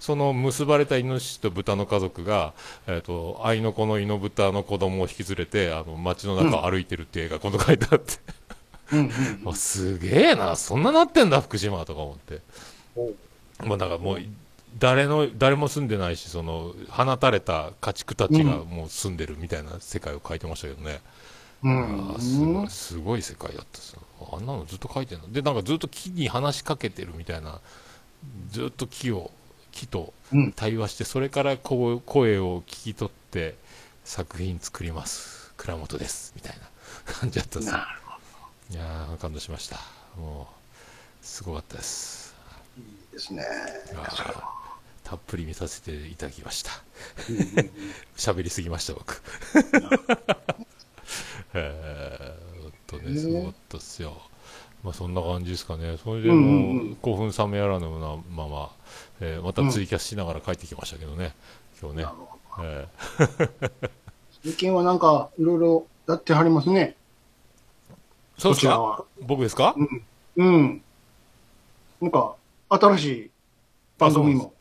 [0.00, 2.52] その結ばれたイノシシと豚の家族が、
[2.86, 8.14] えっ、と、愛の子のイノブタの子供を引き連れて、あの、街の中を歩いてるっていう絵が今度書いてあって、
[8.92, 12.40] うんうんあすげえな、そんななってんだ、福島とか思って。
[13.64, 14.20] まあ、だからもう、
[14.78, 21.00] 誰の、誰も住んでないし、その、放たれた家畜たちがもう住んでるみたいな世界を書いてましたけどね。
[21.62, 24.02] うんすごい、すごい世界だったですよ。
[24.32, 25.32] あんなのずっと書いてんの？
[25.32, 27.60] で、なんかずっと木に話しかけてるみたいな、
[28.50, 29.30] ずっと木を、
[29.72, 33.56] 木とうん対話して、それからこう声を聞き取って
[34.04, 35.52] 作品作ります。
[35.56, 36.34] 倉本です。
[36.36, 38.05] みたいな感じだったですよなるほ
[38.70, 39.78] いやー、感動しました。
[40.18, 40.48] も
[41.22, 42.34] う、すごかったです。
[42.76, 42.82] ど。
[42.82, 43.44] いいですね。
[45.04, 46.72] たっぷり見させていただきました。
[47.28, 47.70] うんうん
[48.16, 49.22] 喋りすぎました、僕。
[51.54, 54.20] えー、ほんとね、すごかったっすよ。
[54.82, 55.96] まあ、そんな感じですかね。
[56.02, 58.70] それでうんもうんうう、興奮冷めやらぬなまま、
[59.20, 61.34] えーまたツイキャスしながら帰ってきましたけどね、
[61.80, 62.06] 今日ね
[62.62, 62.88] え
[64.42, 66.96] 最近はなんか、いろいろやってはりますね。
[68.38, 68.76] ーそうですか？
[68.76, 69.04] こちらは。
[69.22, 69.74] 僕ですか？
[70.36, 70.82] うん。
[72.00, 72.34] なんか、
[72.68, 73.30] 新しい
[73.98, 74.52] 番組も。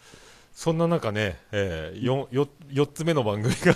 [0.54, 3.74] そんな中ね、えー、4, 4, 4つ目の番組が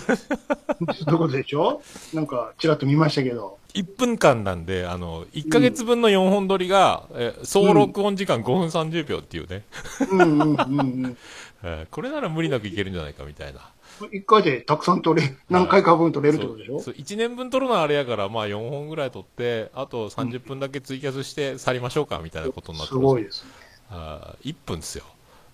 [1.12, 1.82] どことでしょ？
[2.14, 3.58] なんか、ちらっと見ましたけど。
[3.74, 9.64] 1分間なんで、あの、1ヶ月分の4本撮りが、えー総録音時間5分30秒っていうね、
[10.10, 11.18] うんうんうんうん。
[11.64, 13.60] えーこれなら無理なくいけるんじゃないかみたいな。
[14.08, 16.80] 一回でたくさん撮れ、何回か分撮れるってことでしょ？
[16.80, 23.50] そうそう1年分撮るのはあれやから、まあ4本ぐらい撮って、あと30分だけツイキャスして去りましょうかみたいなことになってすごいですね。
[23.92, 25.04] あー1分ですよ。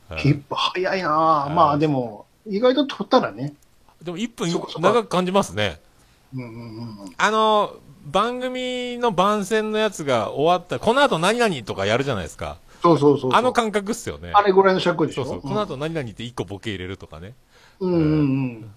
[0.09, 1.53] あー一歩早いなぁ。
[1.53, 3.53] まあでも、意外と撮ったらね。
[4.01, 4.49] でも1分
[4.81, 5.79] 長く感じますね。
[6.35, 7.13] うんうんうん。
[7.17, 12.57] あの、番組の番宣のやつが終わった、この後何々とかやるじゃないですか。
[12.83, 13.33] そうそうそう。
[13.33, 14.31] あの感覚っすよね。
[14.33, 15.25] あれぐらいの尺でしょ？
[15.25, 15.41] そうそう。
[15.41, 17.33] この後何々って1個ボケ入れるとかね。
[17.79, 18.01] うんうん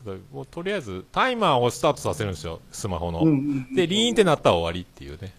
[0.07, 0.25] うん。
[0.33, 3.21] もうとりあえずタイマーをスタートさせるんですよ、スマホの。
[3.21, 5.33] うんうんで、リーンってなったら終わりっていうね。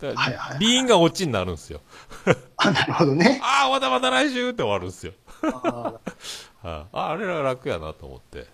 [0.00, 1.80] はいはいはいリーンがオチになるんですよ。
[2.58, 3.40] あ、なるほどね。
[3.42, 5.12] ああ、またまた来週って終わるんですよ。
[5.42, 5.98] あー
[6.64, 8.46] ああ、あれら楽やなと思って。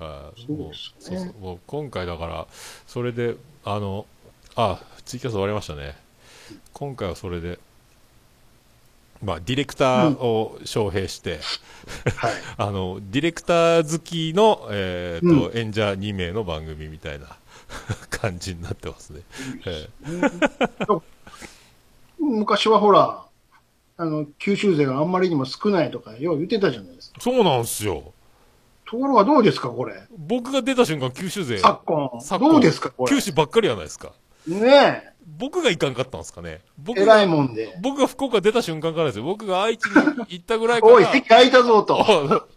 [0.00, 2.46] あそうねそうそうもう今回だから、
[2.86, 4.06] それで、あの、
[4.54, 5.96] あツイキャス終わりましたね。
[6.72, 7.58] 今回はそれで、
[9.22, 11.40] まあ、ディレクターを招聘して、
[12.16, 12.32] はい。
[12.56, 17.26] あの、ディレクター好きの、えっ、と、演者2名の番組みたいな
[18.10, 19.22] 感じになってますね。
[19.66, 19.88] え
[22.20, 23.24] 昔はほら、
[23.96, 27.16] あの、九州勢があんまりにも少ないとか、よう言ってたじゃないですか。
[27.18, 28.12] えそうなんですよ。
[28.86, 30.00] ところがどうですか、これ。
[30.16, 32.20] 僕が出た瞬間、九州勢、昨今。
[32.20, 33.20] 昨今どうですか、これ九。
[33.20, 34.12] 州ばっかりやないですか。
[34.48, 35.08] ね
[35.38, 36.50] 僕が行かんかったんですかね。
[36.50, 36.60] え。
[36.78, 37.78] 僕が偉いもんで。
[37.82, 39.24] 僕が福岡出た瞬間からですよ。
[39.24, 39.94] 僕が愛知に
[40.28, 40.92] 行ったぐらいから。
[40.94, 42.00] おい、席空いたぞと。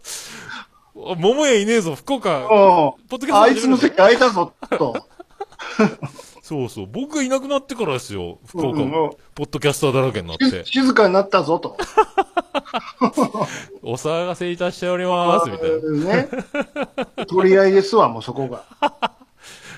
[0.94, 2.46] あ桃屋いねえぞ、福岡。
[2.50, 4.94] おポッドキャストあいつの席空いたぞと。
[6.42, 6.86] そうそう。
[6.86, 8.38] 僕がいなくなってからですよ。
[8.46, 8.90] 福岡、うん
[9.34, 10.64] ポッドキャスターだらけになっ静て。
[10.66, 11.76] 静かになったぞと。
[13.82, 16.14] お騒がせいたしております、みたいな。
[16.14, 16.28] ね。
[17.28, 18.64] 取り合いですわ、もうそこが。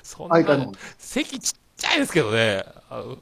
[0.03, 1.53] そんな空いたの、席ちっ
[1.85, 2.64] ちいですけどね。
[2.90, 3.18] あの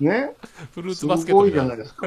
[0.00, 0.30] ね？
[0.72, 1.82] フルーツすバスケットごいじゃみたいな。
[1.82, 2.06] ないですか。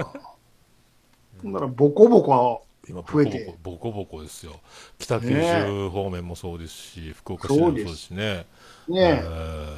[1.46, 4.60] だから、ボコボコ、今、ボ増えてコボコ、ボコボコですよ。
[5.00, 8.46] 北九州方面もそうですし、福岡市内もそうですしね。
[8.88, 9.76] ね、え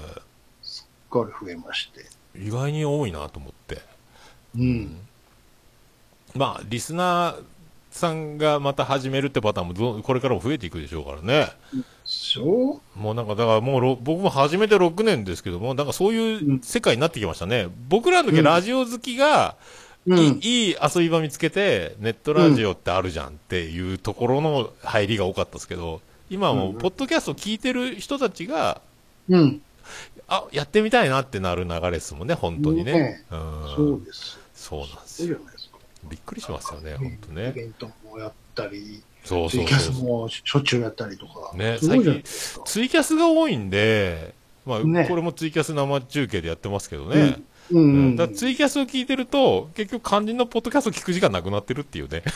[0.62, 2.02] すっかり増えまして。
[2.36, 3.82] ー意外に多いなと思って。
[4.56, 4.98] うん。
[6.36, 7.44] まあ、リスナー
[7.91, 11.50] さんがまた始めるってパターンもどこれからも増えていくでしょうからね。
[12.13, 17.69] そうもうなんか、だからもうろ、僕も始めて6年ですけども、なんかそういう世界になってきましたね。
[17.88, 19.56] 僕らの時うんラジオ好きが、
[20.06, 20.39] うん。
[20.41, 28.82] いい遊び場見つけて、ネットラジオってあるじゃんっていうところの入りが多かったですけど、今はもう、うんポッドキャスト聞いてる人たちが、
[29.30, 29.62] うん。
[30.28, 32.91] あ、やってみたいなってなる流れですもんね、本当にね。
[32.91, 33.39] ねうん
[33.74, 34.38] そうです。
[34.54, 35.38] そうなんですよ。
[36.10, 37.52] びっくりしますよね、本当イね。
[37.52, 40.04] ベントもやったり、そうツイキャスそうそう。
[40.04, 41.54] もしょっちゅうやったりとか。
[41.56, 42.66] ねすごいじゃないですか。
[42.66, 44.34] ツイキャスが多いんで、
[44.66, 47.38] まあ、ねこれもツイキャス生中継でやってますけどね。
[47.72, 48.16] うんうんうん。
[48.16, 52.24] だツイキャスを聞いてると、結局肝心のポッドキャスト聞く時間なくなってるっていうね。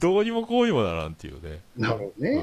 [0.00, 1.60] どうにもこうにもならんっていうね。
[1.76, 2.38] なるほどうね。
[2.38, 2.42] ん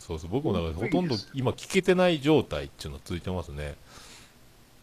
[0.00, 0.30] そうそう。
[0.30, 3.76] 僕もだからほとんど今聞けてない状態っていうのが続いてますね。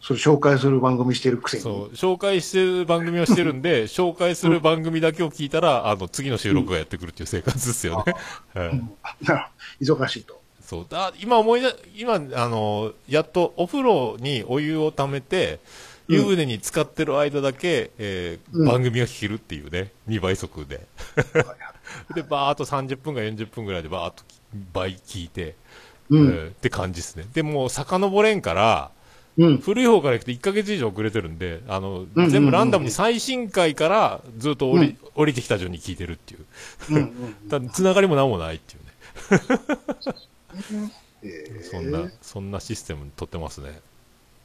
[0.00, 1.62] それ紹介する番組してるくせに。
[1.62, 1.94] そう。
[1.94, 8.14] 紹介してる番組をしてるんで、 紹介する番組だけを聞いたら、あの、次の収録がやってくるっていう生活ですよね。
[8.54, 8.90] はいうん
[9.22, 9.48] な
[9.80, 10.40] 忙しいと。
[10.62, 10.86] そう。
[10.88, 15.58] だ今思い出、今、あの、やっとお風呂にお湯を溜めて、うん
[16.10, 20.86] 湯船に浸かってる間だけ、えーうん番組が聞けるっていうね、2倍速で。
[21.16, 21.56] はいはい
[22.14, 24.24] で、バーっと30分か40分ぐらいでバーっと
[24.72, 25.54] 倍聞いて、
[26.08, 26.28] うん。
[26.28, 27.26] えーって感じですね。
[27.34, 28.90] で、もう遡れんから、
[29.38, 29.58] うん。
[29.58, 36.44] 古い方から行くと1ヶ月以上遅れてるんで、あの、うんうん全部ランダムに最新回からずっと降り、降りてきた順に聞いてるっていう。
[36.90, 38.88] うん つながりもなんもないっていうね。
[41.22, 43.80] えーそんな、そんなシステムにとってますね。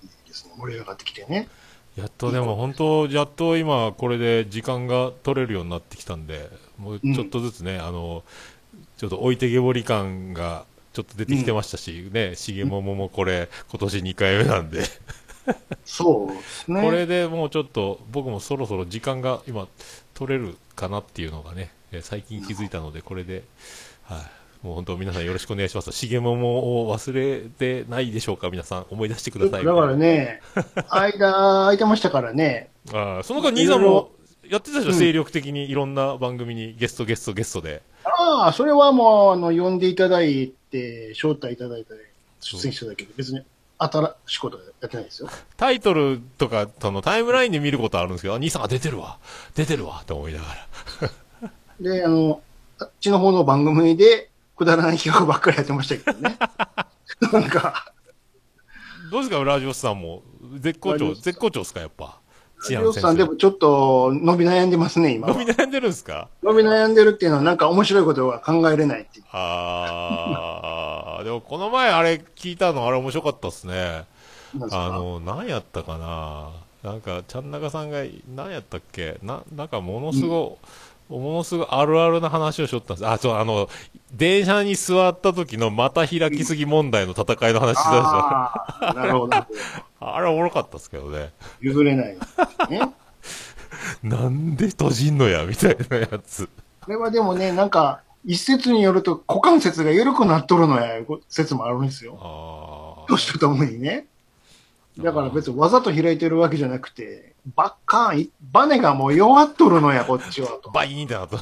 [0.03, 0.53] いいですね。
[0.57, 1.47] 盛り上がってきてね。
[1.95, 8.23] やっとでも本当、やっと今これで時間が取れるようになってきたんで、もうちょっとずつね、あの、
[8.97, 14.83] ちょっと置いてけぼり感がちょっと出てきてましたし、ね、しげもももこれ今年2回目なんで、
[15.85, 16.81] そうですね。
[16.81, 19.67] これでもうちょっと僕もそろそろ時間が今
[20.13, 23.43] 取れるかなっていうのがね、えー最近気づいたので、これで、
[24.03, 24.17] は
[24.63, 25.91] い、もう本当皆さんよろしくお願いします。
[25.91, 29.65] しげももを忘れてないでしょうか皆さん思い出してください。
[29.65, 30.41] だからね、
[30.89, 32.69] 間空いてましたからね。
[32.93, 34.11] ああ、その間、兄さんも
[34.47, 37.81] やってたでしょ、うん精力的にいろんな番組にゲスト、ゲスト、ゲストで。
[38.23, 41.93] ああ、それはもう、あの、呼んでいただいて、招待いただいて、
[42.39, 43.41] 出演しただけで、別に
[43.77, 45.29] 新しいことはやってないですよ。
[45.57, 49.17] タイトルとか、そのタイムラインで見ることあるんですけど、あ兄さんが出てるわ、
[49.55, 50.45] 出てるわ、と思いなが
[51.01, 51.11] ら。
[51.79, 52.41] で、あの、
[52.79, 56.37] あっちの方の番組で、くだらない企画ばっかりやってましたけどね。
[57.31, 57.93] なんか、
[59.11, 60.23] どうですか、ラジオスさんも。
[60.59, 62.19] 絶好調、絶好調ですか、やっぱ。
[62.93, 65.33] さんでもちょっと伸び悩んでますね、今は。
[65.33, 66.29] 伸び悩んでるんですか？
[66.41, 69.25] 伸び悩んでるっていうのは、なんか面白いことが考えれないっていう。
[69.31, 71.19] あ。
[71.21, 74.05] ー、でもこの前あれ聞いたの、あれ面白かったっすね。
[74.71, 76.51] あの、何やったかな？
[76.83, 78.03] なんか、ちゃんなかさんが、
[78.35, 79.17] 何やったっけ？
[79.23, 80.65] な、なんかものすごい、
[81.19, 83.07] ものすごいあるあるな話をしよったんです。
[83.07, 83.69] あ、そう、あの、
[84.13, 89.37] 電車に座った時のまた開きすぎ問題の戦いの話したでしなるほど。
[89.99, 91.31] あれおもろかったっすけどね。
[91.61, 92.17] 譲れない。
[92.69, 92.93] ね。
[94.03, 96.49] なんで閉じんのや、みたいなやつ。
[96.81, 102.17] これはでもね、なんか、一説によると股関節が緩くなっとるのや、説もあるんですよ。
[102.21, 104.07] あ年とともにね。
[104.99, 110.73] だから別にわざと開いてるわけじゃなくて、バッカーン、バネがもう弱っとるのや、こっちはとー。。
[110.73, 111.37] バイーンってなった。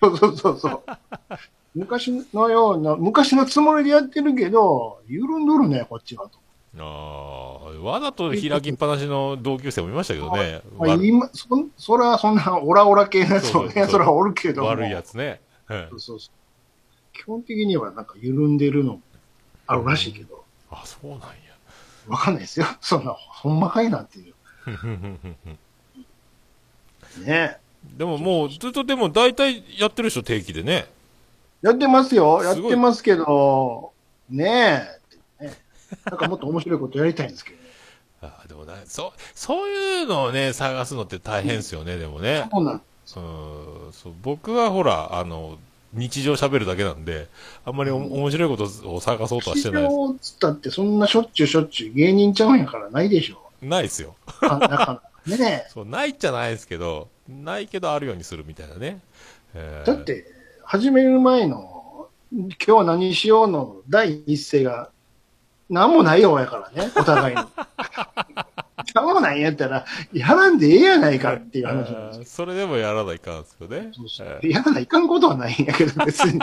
[0.00, 0.82] そうそうそうそう。
[1.74, 6.38] 昔のような、昔のつもりでやってるけど、緩んどるね、こっちはと。
[6.76, 10.62] あーわざと開きっぱなしの同級生もいましたけどね。
[10.78, 14.68] まあ、悪今、そん、そら、そんな、オラオラ系のやつもね、そうそうそうそらおるけども。
[14.68, 15.40] 悪いやつね。
[15.66, 17.16] はいそうそうそう。
[17.16, 19.00] 基本的にはなんか緩んでるの
[19.66, 21.26] あるらしいけど、あ、そうなんや。
[22.08, 22.66] わかんないですよ。
[22.80, 24.34] そんな、ほんまかいなっていう。
[27.24, 27.58] ね
[27.96, 30.86] でももうずっとでも大体やってるでしょ、定期でね。
[31.62, 32.42] やってますよ。
[32.42, 33.92] やってますけど、
[34.28, 34.88] ね
[35.40, 35.56] え、ね。
[36.04, 37.62] なんかもっと面白いことやりたいんですけどね。
[38.22, 42.48] あでもな、そう、そういうのをね、探すのって大変ですよね、でもね。
[42.52, 42.78] そうなんう
[43.88, 45.58] んそう僕はほら、あの、
[45.94, 47.28] 日常喋るだけなんで、
[47.64, 49.94] あんまりお面白いことを探そうとはしてないです。
[49.94, 53.40] 市場つったってそんなしょっちゅうしょっちゅう芸人ちゃうんやからないでしょ。
[53.62, 54.14] ないですよ。
[54.42, 59.00] なかなかね そう、ないっちゃないですけど、ないけどあるようにするみたいなね。
[59.54, 60.26] えーだっ、て、
[60.62, 64.90] 始める前の、今日は何しようの第一声が、
[65.70, 67.42] なんもないようやからね、お互いに。
[68.94, 73.90] なんもないんやったら、やらんでええやないかっていう話なんですよそれでもやらないかんですよね。
[73.94, 76.40] そうそうえーやらないかんことはないんやけど、別に。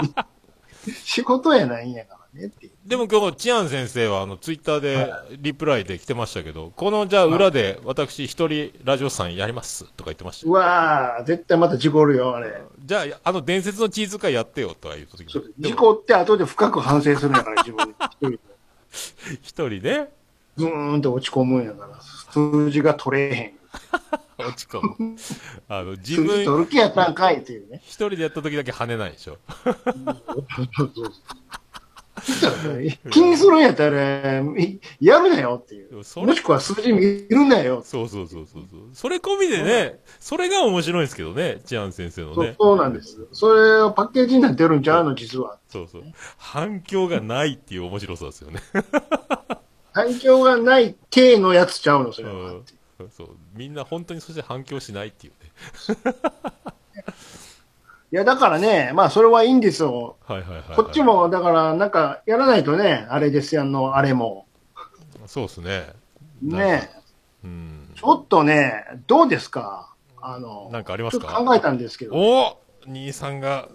[1.03, 2.69] 仕事やないんやからねって。
[2.85, 10.51] でも今日、チアン先生は、あの、ツイッターで、リプライで来てましたけど、この、じゃあ、裏で、私一人、ラジオさんやります、とか言ってましたう。
[10.51, 12.61] わー、絶対また事故るよ、あれ。
[12.85, 15.25] じゃあ、あの、伝説のチーズ会やってよ、とか言った時
[15.59, 17.95] 事故って後で深く反省するんやから、自分で。
[17.99, 18.39] 一人で
[19.41, 20.09] 一人ね、
[20.57, 21.99] ズーンと落ち込むんやから、
[22.35, 23.53] 数字が取れへん。
[24.37, 25.15] 落ち込む。
[25.69, 27.81] あの、自分、取る気やったんかいっていうね。
[27.85, 29.37] 一人でやった時だけ跳ねないでしょ。
[33.11, 35.95] 気にするんやったら、いやるなよっていう。
[35.95, 37.81] もしくは数字見るなよ。
[37.85, 38.81] そうそうそうそうそう。
[38.93, 42.35] それ込みでね、それが面白いんですけどね、チアン先生のね。
[42.35, 43.27] そうそうなんです。
[43.31, 45.59] それをパッケージになってるんちゃうの、実は。
[45.69, 46.03] そうそう。
[46.37, 48.59] 反響がないっていう面白さですよね。
[49.95, 52.33] 反響がない系のやつちゃうの、それは。
[52.33, 52.65] うん
[53.09, 53.29] そう。
[53.53, 55.51] みんな本当にそして反響しないっていうね。
[58.11, 60.15] いや、だからね、まあ、それはいいんですよ。
[60.25, 60.75] はいはいはい、はい。
[60.77, 61.01] こっち。
[61.01, 64.45] も、だから、なんか、やらないとね、あれですよ、あの、あれも。
[65.27, 65.93] そうですね。
[66.41, 66.89] ね
[67.43, 67.91] うん。
[67.95, 69.93] ちょっとね、どうですか？
[70.21, 71.27] あの、なんかありますか？
[71.27, 73.69] 考えたんですけど、お兄さんが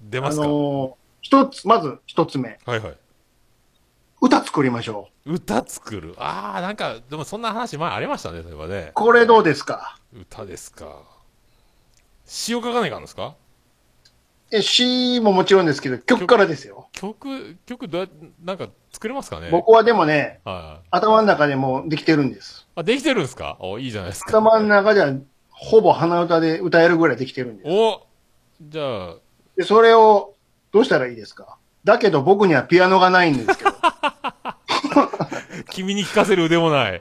[0.00, 2.96] 出まあすか、の、一つ、まず一つ目、はいはい。
[4.24, 5.32] 歌作りましょう。
[5.34, 6.14] 歌作る？
[6.16, 8.92] ああ、なんか、でもそんな話前ありましたね、そういえばね。
[8.94, 9.98] これどうですか？
[10.14, 11.02] 歌ですか。
[12.24, 13.34] 詩を書かないかんですか？
[14.52, 16.88] え、詩ももちろんですけど、曲からですよ。
[16.92, 18.08] 曲、曲どうや
[18.44, 19.48] なんか作れますかね？
[19.50, 20.86] 僕はでもね、はい。
[20.92, 22.68] 頭の中でもうできてるんです。
[22.76, 23.56] あ、できてるんですか？
[23.58, 24.30] お、いいじゃないですか。
[24.30, 25.12] 頭の中では、
[25.50, 27.68] ほぼ鼻歌で歌えるぐらいできてるんです。
[27.68, 28.06] お
[28.60, 29.16] じゃあ、
[29.56, 30.34] で、それを、
[30.70, 31.58] どうしたらいいですか？
[31.82, 33.71] だけど僕にはピアノがないんですけど、
[35.72, 37.00] 君に聞かせる腕もない。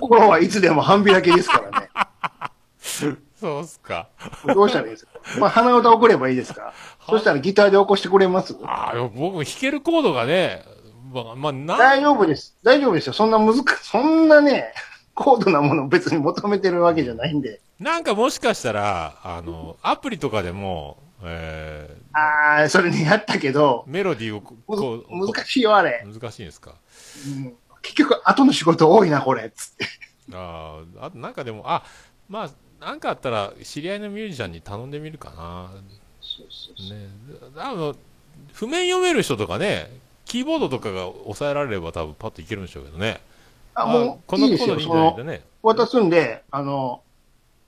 [0.00, 1.88] 心はいつでも半開きですからね。
[2.80, 4.08] そうっすか。
[4.54, 5.12] どうしたらいいですか？
[5.38, 6.72] まあ、鼻歌送ればいいですか？
[7.06, 8.56] そしたらギターで起こしてくれます？
[8.62, 10.64] ああ、僕弾けるコードがね、
[11.12, 12.56] まあ、まあ、な大丈夫です。
[12.62, 13.12] 大丈夫ですよ。
[13.12, 14.72] そんな難し、そんなね、
[15.14, 17.60] 高度なものを別に求めてるわけじゃないんで。
[17.78, 26.04] なんかもしかしたら、あの、アプリとかでも、えあー、それね、やったけどー、、メロディーをこう、難しいよ、あれ。
[26.06, 26.74] 難しいんですか？
[27.26, 27.54] うん
[27.84, 29.52] 結局、後の仕事多いな、これ。
[29.54, 29.86] つって。
[30.32, 31.84] ああ、あとなんかでも、あ、
[32.28, 32.50] まあ、
[32.84, 35.70] なんかあったら、知り合いのミュージシャンに頼んでみるかな。
[36.90, 37.08] ね。
[37.56, 37.94] あの、
[38.54, 39.90] 譜面読める人とかね、
[40.24, 43.20] キーボードとかが抑えられれば多分パッといけるんでしょうけどね。
[43.74, 44.76] あ、もう、このいいですよ。
[44.76, 45.42] コードでいね。
[45.62, 47.02] 渡すんで、あの、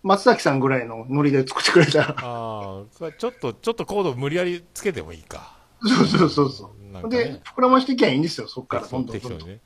[0.03, 2.14] 松崎さんぐらいのノリで作ってくれたら。
[2.19, 5.57] ああ、ちょっと、ちょっとコード無理やりつけてもいいか。
[5.83, 7.03] そうそうそうそう。
[7.03, 8.87] ねで、膨らましていきゃいいんですよ、そっから。
[8.87, 9.61] どんどんどんどん適当にね。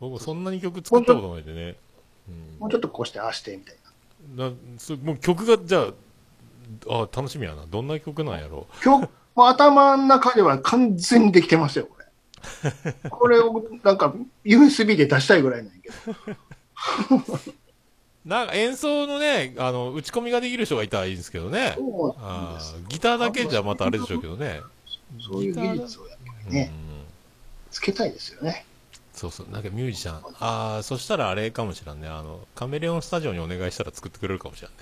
[0.00, 1.76] 僕もそんなに曲作ったことないんでね。
[2.58, 3.76] もうちょっとこうして、ああして、みたい
[4.36, 4.50] な。
[4.50, 5.88] なそもう曲が、じゃあ、
[6.88, 7.66] あ楽しみやな。
[7.66, 12.04] どんな曲なんやろ今日、もう頭の中では完全にできてますよ、これ。
[13.10, 14.14] これを、なんか、
[14.44, 15.94] USB で出したいぐらいなんやけど。
[18.24, 21.76] なんか演奏のね、あの、打ち込みができる人がいたらいいんですけどね。
[22.18, 24.62] あギターだけじゃまたあれでしょうけどね。
[25.20, 26.72] そういう技術をやっぱうんりね、
[27.70, 28.64] つけたいですよね。
[29.14, 30.22] そうそう、なんかミュージシャン。
[30.40, 32.08] ああ、そしたらあれかもしれんね。
[32.08, 34.76] あの、カメレオンスタジオにお願いしたら作ってくれるかもしれんね。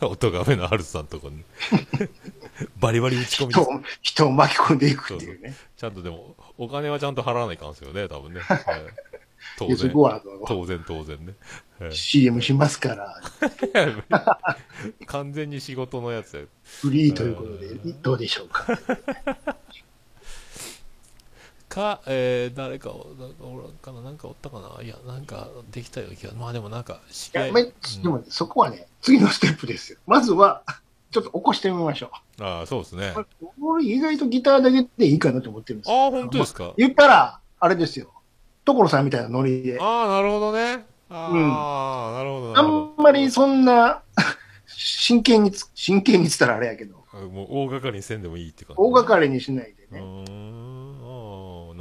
[0.06, 1.42] 音がめのハルさんとこに。
[2.78, 3.66] バリバリ打ち込み人を、
[4.02, 5.56] 人を巻き込んでいくっていうね。
[5.76, 8.40] ちゃんとでも、お金はちゃんと払わないかんですよね、多分ね。
[8.40, 8.60] は い
[9.58, 9.92] 当然
[10.46, 11.34] 当然当然ね。
[11.78, 13.20] はい CM しますから、
[15.06, 16.42] 完全に仕事のやつや。
[16.62, 18.66] フリーということで、どうでしょうか。
[21.76, 24.82] か、えー、誰かお、なんかおらんかな、なんかおったかな？
[24.82, 27.62] いや、なんかできたような気が、まあでもなんか、知り合いいやめ
[28.02, 29.98] でもね、そこはね、次のステップですよ。
[30.06, 30.62] まずは、
[31.10, 32.10] ちょっと起こしてみましょ
[32.40, 33.14] ああ、そうですね。
[33.42, 33.46] う。
[33.62, 35.96] 俺意外とギターだけでいいかなと思ってるんですよ。
[35.96, 36.72] ああ、本当ですか？
[36.78, 38.10] 言ったら、あれですよ。
[38.64, 39.78] 所さんみたいなノリで。
[39.78, 40.86] ああ、なるほどね。
[41.10, 44.02] ああ、なるほど、なあんまりそんな、
[44.66, 47.28] 真剣につ、真剣につったらあれやけど、ど。
[47.28, 48.82] もう大掛かりにせんでもいいって感じ。
[48.82, 50.00] 大掛かりにしないでね、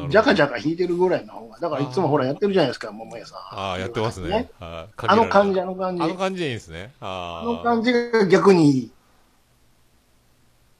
[0.07, 0.11] ん、ああ、なるほど。
[0.11, 3.37] ジャカジャカ弾いてるぐらいの方が、だからいつもほらやってるじゃないですか、桃屋さん。
[3.37, 4.49] ああ、やってますね。
[4.59, 6.03] はいあの感じ、あの感じ。
[6.03, 6.93] あの感じでいいんですね。
[6.99, 8.91] あの感じが逆にいい。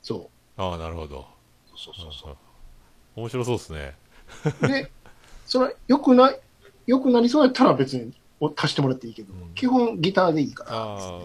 [0.01, 1.19] そああ、なるほど。
[1.19, 1.77] う。
[1.77, 2.37] そうそうそ
[3.15, 3.95] 面白そうですね。
[4.61, 4.67] う。
[4.67, 4.91] で、
[5.45, 6.39] それ、良くない、
[6.85, 11.19] 良くなりそうやったら別にお足してもらっていいけど、うん基本ギターでいいから。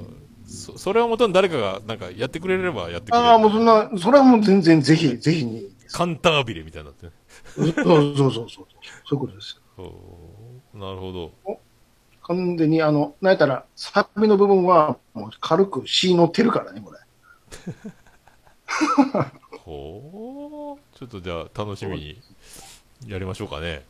[0.47, 3.29] そそれをもとに誰かがなんかやってくれればやってくれる。
[3.29, 5.71] ああ、もうそんな、それはもう全然ぜひ、ぜひに。
[5.93, 7.13] カンタービレみたいになってね。
[7.57, 8.51] そうそうそうそう。
[8.51, 8.65] そうい
[9.13, 9.93] うことですよ。
[10.75, 11.59] なるほど。
[12.23, 16.99] 完全にあの、なんやったら、サビの部分はもう軽く C 乗ってるからね、これ。
[19.59, 20.99] ほー。
[20.99, 22.23] ちょっとじゃあ、楽しみに
[23.07, 23.83] やりましょうかね。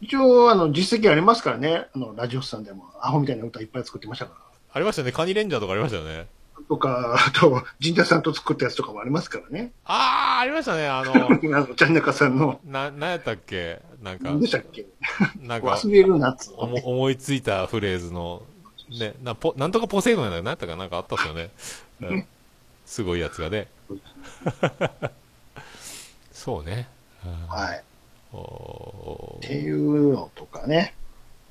[0.00, 1.88] 一応、あの、実績ありますからね。
[1.94, 4.40] あの、ラジオスさんでも、アホみたいな歌いっぱい作ってましたから。
[4.74, 5.10] ありましたね。
[5.10, 6.28] カニレンジャーとかありましたよね。
[6.68, 9.72] とか、あと、陣田さんと作ったやつとかもありますからね。
[9.84, 10.86] あー、ありましたね。
[10.88, 11.12] あの、
[11.56, 13.80] あの、ちゃんなかさんの、な、なんやったっけ？
[14.02, 14.86] なんか何、でしたっけ？
[15.40, 16.54] なんか、忘れるなっつね
[16.84, 18.42] 思いついたフレーズの、
[18.98, 21.50] ね、な、ぽ、なんとかポセイドンやな、なんやったかなんかあったっすよね。
[22.00, 22.26] うん
[22.86, 23.68] すごいやつがね。
[26.32, 26.88] そうね。
[27.46, 27.84] はい。
[28.32, 30.94] おっていうのとかね。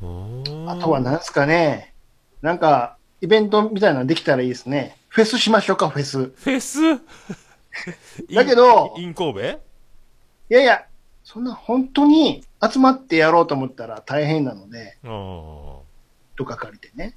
[0.02, 1.94] ーあとは何すかね。
[2.42, 4.98] なんか、イベントみたいなのできたらいいですね。
[5.10, 6.26] フェスしましょうか、フェス。
[6.26, 6.80] フェス？
[8.34, 9.40] だけどイン神戸？
[9.40, 9.44] い
[10.50, 10.86] やいや、
[11.24, 17.16] そんな本当に集まってやろうと思ったら大変なので、とか借りてね。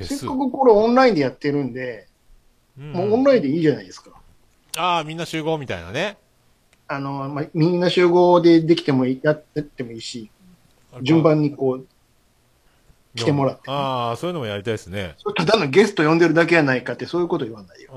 [0.00, 2.08] せっかくこれオンラインでやってるんで、
[2.78, 4.10] うんもうオンラインでいいじゃないですか。
[4.76, 6.16] ああ、みんな集合みたいなね。
[6.88, 10.30] あの、まあ、みんな集合でできてもいい、やってってもいいし、
[11.02, 11.86] 順番にこう、
[13.14, 15.16] 来てもらってねああ、そういうのもやりたいですね。
[15.36, 17.90] ただのゲスト呼んでるだけやないかって、そういうこと言わないよ。
[17.92, 17.96] う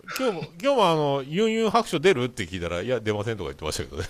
[0.00, 0.04] ん。
[0.18, 4.08] 今日も、 今日もあの、ユンユン白書出るって聞いたら、いや、出ませんとか言ってましたけどね。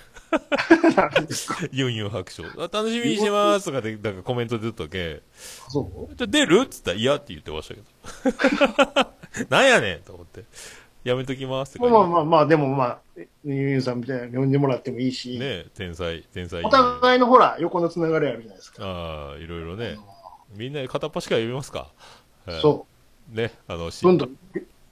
[1.73, 2.45] ユンユン白書。
[2.45, 5.21] あ楽しみにしてますとかで、なんかコメント出たけ、
[5.69, 6.15] そう？
[6.17, 6.63] じゃあ出る？
[6.65, 9.47] っつったら、いやって言ってましたけど。
[9.51, 10.45] なんやねんと思って。
[11.05, 12.99] やめときますってまあまあまあまあ、でもまあ、
[13.45, 16.63] ユンユンさんみたいなの呼んでもらってもいいし、ね天才、天才。
[16.65, 18.85] お互いのほら、横のつながりあるじゃないですか。
[18.85, 19.99] ああ、いろいろね。
[20.57, 21.91] みんな片っ端から読みますか。
[22.47, 22.87] はいそ
[23.33, 23.37] う。
[23.37, 24.37] ね、あの、しどんどん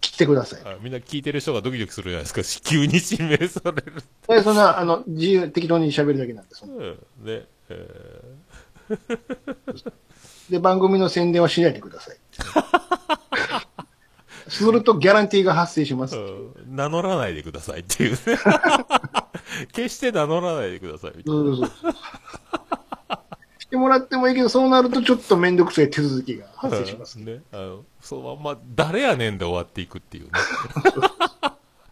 [0.01, 0.61] 来てください。
[0.65, 2.65] あみんな聞いてる人がドキドキするじゃないですか。
[2.69, 4.03] 急に指名される。
[4.29, 8.21] でそんな、あの、自由、適当に喋るだけなんで、そのうんね、え
[10.51, 12.17] で、番組の宣伝はしないでください。
[14.49, 16.17] するとギャランティーが発生します。
[16.17, 18.19] ーうん名乗らないでくださいっていうね。
[19.73, 21.95] 決して名乗らないでくださいみたいそうそうそう。
[23.73, 26.53] してもらってもいいけど、そうなるとちょっとめんどくさい手続きがな。
[26.57, 27.17] 発生します。
[27.17, 27.41] ね。
[27.53, 30.31] あの、そのまんま、誰やねんで終わっていくっていうね。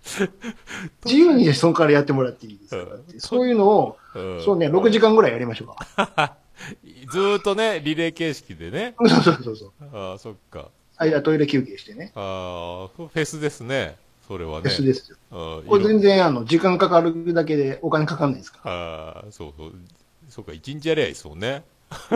[1.07, 5.68] 自由にそこからやってもらっていいですからってそういうのを、うんそうね、6時間ぐらいやりましょう
[6.05, 6.37] か。
[7.11, 8.95] ずーっとね、リレー形式でね。
[8.99, 9.72] そうそうそうそう。
[9.97, 10.68] ああ、そっか。
[10.99, 12.12] 間トイレ休憩してね。
[12.14, 13.97] ああ、フェスですね。
[14.28, 14.74] それはフね。
[14.74, 15.16] ェスですよ。
[15.31, 18.72] ああこれ全然あの、時間かかるだけでお金かかんないですから。
[18.72, 19.72] ああ、そうそう。
[20.41, 21.64] そうか、一日やりゃいいですもんね。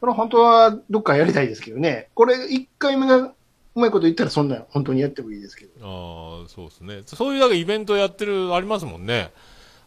[0.00, 2.08] これ本当はどっかやりたいですけどね。
[2.14, 3.34] これ1回目がう
[3.76, 6.42] まいこと言ったらそんな本当にやってもいいですけど。
[6.42, 7.02] ああ、そうですね。
[7.06, 9.30] そういうなんかイベントやってる、ありますもんね。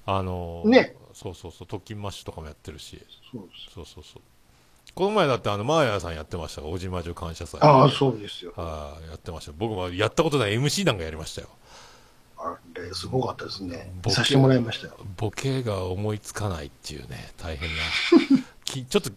[0.06, 0.96] あのーね。
[1.14, 3.02] そうそうそう、特勤マッシュとかもやってるし。
[3.32, 4.22] そうそうそうそう。
[4.94, 7.60] この前だってあの、マーヤさんやってましたが、小島女感謝祭。
[7.62, 8.54] ああ、そうですよ。
[8.56, 9.52] はい、やってました。
[9.58, 11.50] 僕もやったことない MC 団がやりましたよ。
[12.46, 13.92] あれ、すごかったですね。
[14.10, 14.98] させてもらいましたよ。
[15.18, 17.76] ボケが思いつかないっていうね、大変な。
[18.66, 19.12] きちょっと、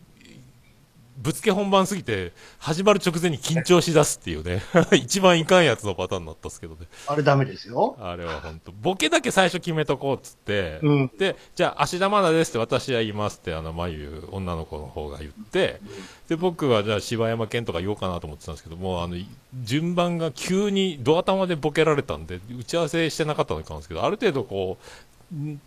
[1.18, 4.62] ぶつけ本番すぎて、始まる直前に緊張しだすっていうね。
[4.94, 6.86] 一番いかんやつのパターンになったっすけどね。
[7.08, 7.96] あれダメですよ。
[8.00, 15.80] あれは本当ボケだけ最初決めとこうっつって、うんで、じゃあ、芦田愛菜ですって私は言いますって、あの、まゆ、女の子の方が言って、
[16.28, 19.26] で、僕はじゃあ柴山健とか言おうかなと思ってたんですけども、あの、い
[19.64, 24.84] 順番が急にドア玉でボケられたんで、打ち合わせしてなかったのかなんですけど、ある程度こう、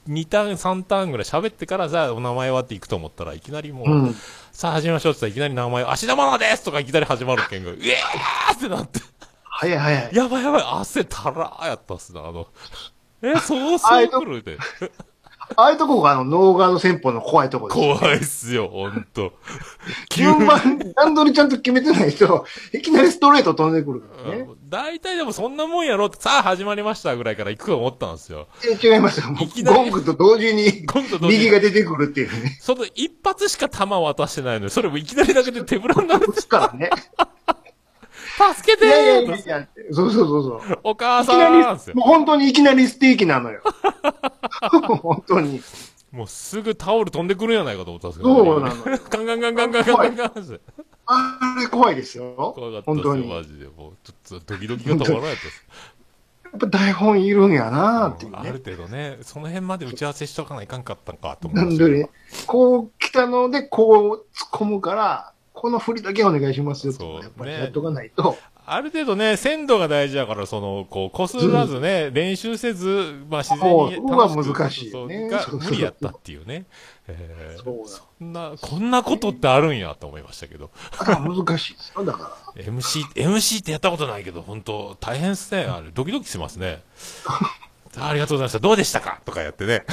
[0.10, 4.16] 2ターン、3ターンぐらい喋ってから、じゃあお名前はっていくと思ったらいきなりもう、うん。
[4.52, 8.99] さあ始めましょうって言ったらいきなり名前、芦田愛菜ですとかいきなり始まるけんが、 うえーってなって、
[9.43, 10.16] 早い早い。
[10.16, 12.47] やばいやばい、汗たらーやったっすな、あの。
[13.22, 14.58] え、そうそう来るで。
[15.56, 17.80] ああいうとこがあの、ノーガード戦法の怖いとこです。
[17.80, 19.34] 怖いっすよ、ほんと。
[20.10, 24.47] 順番、段取りちゃんと決めてないと、いきなりストレート飛んでくるからね。
[24.70, 28.47] 大体でもそんなもんやろって、さあ始まりましたぐらいから行くと思ったんですよ。
[28.64, 29.26] え違いますよ。
[29.39, 32.58] いきなりゴングと同時にゴングと同時に右が出てくるっていうね。
[32.62, 36.32] その一発しか弾渡してないのに、それもいきなりだけで手ぶらになる。
[36.32, 36.89] ですからね。
[38.56, 40.80] 助けていやいやいーやいや、そうそうそうそう。
[40.84, 41.98] お母さいきなん。
[41.98, 43.62] もう本当にいきなりステーキなのよ。
[45.02, 45.62] 本当に。
[46.12, 49.00] もうすぐタオル飛んでくるんやないかと思ったんですけど、そうなのよ。
[49.10, 50.60] ガンガンガンガンガンガンガンガン
[51.06, 52.34] あれ怖いですよ。
[52.36, 53.30] 怖かったですよ、本当に。
[53.30, 53.66] やマジで。
[53.66, 55.66] もう、ちょっとドキドキが止まらないです。
[56.56, 58.60] っぱ台本いるんやなっていうあるね。
[58.60, 62.10] 程度ね、その辺まで打ち合わせしとかないかんかったんかと思んでね、
[62.46, 68.36] こう来たので、こう突っ込むから、この振りだけお願いしますよってそうやっぱりねやっとかないと。
[68.66, 76.66] ある程度ね、鮮度が大事だから、その、こう、こすらずね、練習せず、まあ自然にそこが難しいよねが無理やったっていうね。
[77.07, 80.72] えーそうだそんな、こんなことってあるんやと思いましたけど。
[80.97, 82.05] だから難しいですよ。
[82.05, 82.64] だから。
[82.64, 85.66] MC、MC ってやったことないけど、本当大変っすね。
[85.66, 86.82] あれ、ドキドキしますね。
[87.28, 87.39] あ
[88.07, 88.59] ありがとうございました。
[88.59, 89.20] どうでしたか？
[89.26, 89.86] とかやってね。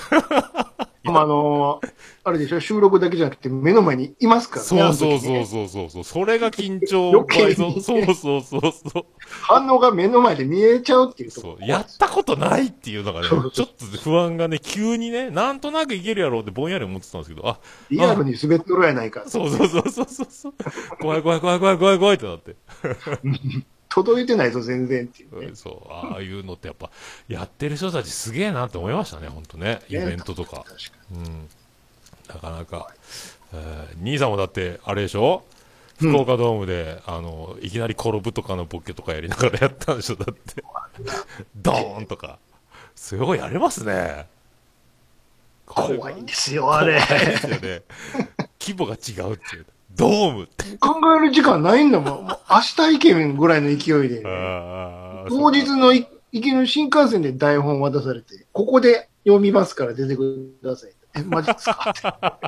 [1.16, 1.92] あのー
[2.28, 4.66] あれでしょ、収録だけじゃなくて目の前にいますからね。
[4.68, 6.04] そうそうそうそうそうそう。
[6.04, 9.06] それが緊張倍増そうそうそうそう。
[9.42, 11.64] 反応が目の前で見えちゃうっていうそう。
[11.64, 13.64] やったことないっていうのがね、ちょっと
[14.02, 19.24] 不安がね、急にね、なんとなくいけるやろうってぼんやり思ってたんですけど、あ、リアルに滑っとるやないか。
[19.26, 20.54] そうそうそうそうそうそう。
[21.00, 22.56] 怖い怖い怖い怖い怖い怖いってなって。
[23.88, 25.50] 届いてないぞ、全然っていうね。
[25.54, 26.90] そう、ああいうのってやっぱ、
[27.28, 29.80] やってる人たちすげえなって思いましたね、ほんとね。
[29.88, 30.64] イベントとか。
[31.14, 31.48] うん。
[32.28, 32.92] なかなか。
[33.52, 35.42] えー兄さんもだって、あれでしょ？
[35.98, 40.16] 福岡ドームで、あの、いきなり転ぶとかのボケとかやりながらやったんでしょ？
[40.16, 40.62] だって。
[41.56, 42.38] ドーンとか。
[42.94, 44.26] すごいやれますね。
[45.66, 47.00] 怖いんですよ、あれ。
[47.00, 47.82] 怖いですよね。
[48.60, 49.66] 規模が違うっていう。
[49.98, 50.64] ドームって。
[50.78, 52.24] 考える時間ないんだもん。
[52.24, 60.92] もう明日行けんぐらいの勢いで、あー当日のい行きの新幹線で台本渡されて、ここで読みますから出てください。
[61.16, 62.38] え、マジですか？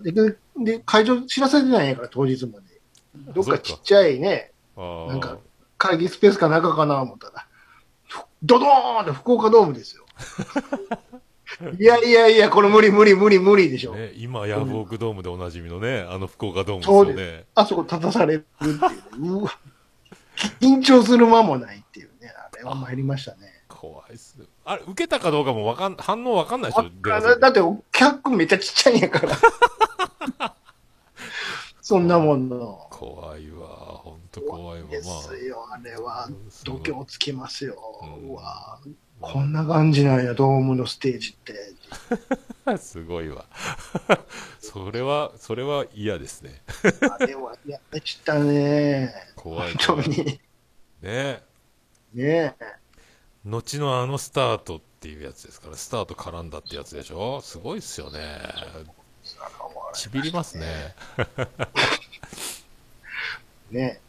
[0.00, 2.66] っ てでで、会場知らされてないんやから、当日まで。
[3.34, 5.38] どっかちっちゃいね、なんか
[5.78, 7.46] 会議スペースか中かな思ったら、
[8.08, 8.68] ふドドー
[8.98, 10.04] ンって福岡ドームですよ。
[11.78, 13.94] いやいやいや、これ無理無理無理無理でしょ。
[13.94, 17.44] ね、今、ヤフオクドームでおなじみのね、あの福岡ドームですよそうね。
[17.54, 18.80] あそこ立たされるっていう。
[19.32, 19.58] うわ
[20.60, 22.30] 緊張する間もないっていうね。
[22.30, 23.62] あれは参りましたね。
[23.68, 24.36] 怖いっす。
[24.64, 26.90] あれ、受けたかどうかもわかん、反応わかんないでしょ
[27.38, 27.60] だって、
[27.92, 29.36] 客めっちゃちっちゃいんやから。
[31.80, 32.88] そんなもんの。
[32.90, 33.68] 怖いわ。
[33.68, 34.88] ほんと怖いわ。
[34.88, 36.24] でますよ、あれは。
[36.24, 36.28] あ、
[36.64, 37.76] 度胸つきますよ。
[38.02, 38.80] うんうわ
[39.20, 41.56] こんな感じなんや、ドームのステージって。
[42.78, 43.46] すごいわ。
[44.60, 46.62] それは、それは嫌ですね。
[47.18, 49.14] あれは嫌でしたね。
[49.34, 50.40] 怖い本当に。
[51.02, 51.42] ね
[52.12, 52.54] ね
[53.44, 57.40] 後のあのスタートっていうやつですから、スタート絡んだってやつでしょ？
[57.40, 58.40] すごいっすよね。
[59.94, 60.94] ちびりますね。
[63.70, 64.00] ね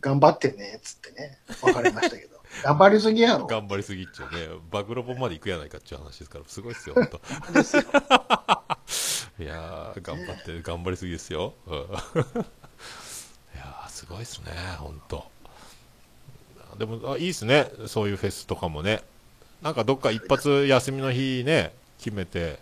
[0.00, 1.38] 頑張ってね、つってね。
[1.62, 2.33] わかりましたけど。
[2.62, 3.46] 頑張りすぎやろ。
[3.46, 4.48] 頑張りすぎっちゅうね。
[4.70, 7.20] 暴露本まで行くやないかっちゅう話ですから、すごいっすよ、ほんと。
[7.52, 7.82] ですよ
[9.40, 11.54] いやー、頑張って、頑張りすぎですよ。
[11.66, 11.76] うんい
[13.56, 15.24] やー、すごいっすね、ほんと。
[16.78, 19.02] でも、あいいっすね、そういうフェスとかもね。
[19.62, 22.58] なんかどっか一発休みの日ね、決めて、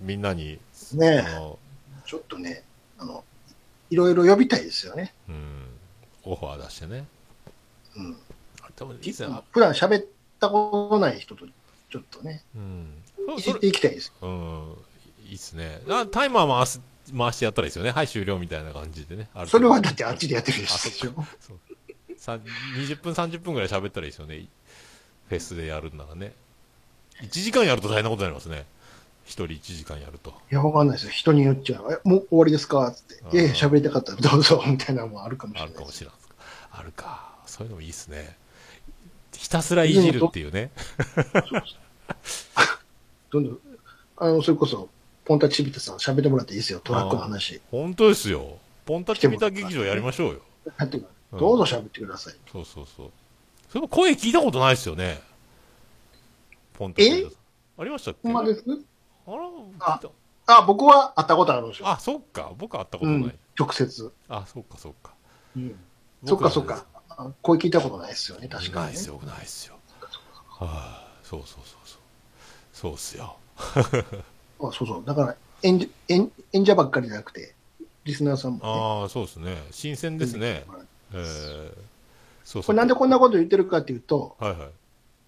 [0.00, 0.58] みんなに、
[0.92, 1.26] ね
[2.06, 2.62] ちょっとね、
[2.98, 3.24] あの、
[3.90, 5.14] いろいろ呼びたいですよね。
[5.28, 5.66] うん、
[6.24, 7.06] オファー出してね。
[7.96, 8.16] うん。
[8.78, 9.42] でもいいっすね。
[9.50, 10.06] 普段喋っ
[10.40, 11.46] たことない人と、
[11.90, 13.02] ちょっとね、うん。
[13.26, 14.12] そいじっていきたいです。
[14.20, 14.76] うん、
[15.28, 15.80] いいっすね。
[15.88, 16.80] あタイマー回す、
[17.16, 17.90] 回してやったらいいですよね。
[17.90, 19.28] はい、終了みたいな感じでね。
[19.34, 21.12] あるそれはだってあっちでやってるであそしょ。
[21.40, 21.58] そう
[22.16, 22.38] さ
[22.76, 24.46] 20分、30分ぐらい喋ったらいいですよね。
[25.28, 26.32] フェスでやるんならね。
[27.22, 28.66] 1時間やると大変なことになりますね。
[29.26, 30.30] 1人1時間やると。
[30.52, 31.12] いや、わかんないですよ。
[31.12, 32.92] 人によっちゃ、え、もう終わりですか？
[32.92, 33.28] つってあ。
[33.28, 36.04] ーいやいや、喋りたかったらどうぞ、みたいなのもあるかもしあるれないです。
[36.04, 36.16] かもしれない。
[36.70, 37.36] あるか。
[37.46, 38.36] そういうのもいいっすね。
[39.36, 40.70] ひたすらいじるっていうね。
[43.30, 43.58] どんどん、
[44.16, 44.88] あの、それこそ、
[45.24, 46.80] ポンタチビタさん喋ってもらっていいですよ。
[46.80, 47.60] トラックの話。
[47.70, 48.58] 本当ですよ。
[48.84, 50.40] ポンタチビタ劇場やりましょうよ。
[50.66, 51.06] うん
[51.38, 52.34] どうぞ喋ってください。
[52.50, 53.10] そうそうそう。
[53.68, 55.20] それも声聞いたことないですよね。
[56.72, 57.82] ポンタチビタさん。
[57.82, 58.20] ありましたっけ？
[58.22, 58.64] ほんまです？
[59.26, 59.38] あら、
[60.46, 61.86] あ僕は会ったことあるんですよ。
[61.86, 62.52] たあ、そっか。
[62.56, 63.22] 僕は会ったことない。
[63.22, 64.12] うん、直接。
[64.28, 65.12] あ、そっかそっか。
[65.56, 65.74] うん。
[66.24, 66.86] そっかそっか。
[67.16, 69.08] あ声聞いたことないですよね、確かに、ねないっす。
[69.08, 69.76] よ、ないっすよ。
[70.48, 72.00] はあ、そうそうそうそう。
[72.72, 73.36] そうっすよ。
[73.56, 73.80] あ
[74.58, 75.04] そうそう。
[75.04, 77.54] だから演者、演演者ばっかりじゃなくて、
[78.04, 78.62] リスナーさんも、ね。
[78.64, 79.56] ああ、そうですね。
[79.70, 80.64] 新鮮ですね。
[81.12, 81.72] えー、
[82.44, 82.62] そうそう。
[82.64, 84.68] これなんでこんなこと言ってるかっていうと、はいはい。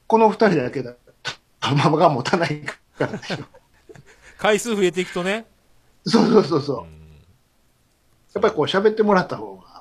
[0.07, 1.33] この二人だけだと、
[1.75, 3.37] ママが持たないからでしょ。
[4.39, 5.47] 回数増えていくとね。
[6.07, 6.85] そうそうそうそう。
[6.85, 6.89] ん
[8.35, 9.78] やっぱりこう喋ってもらった方が。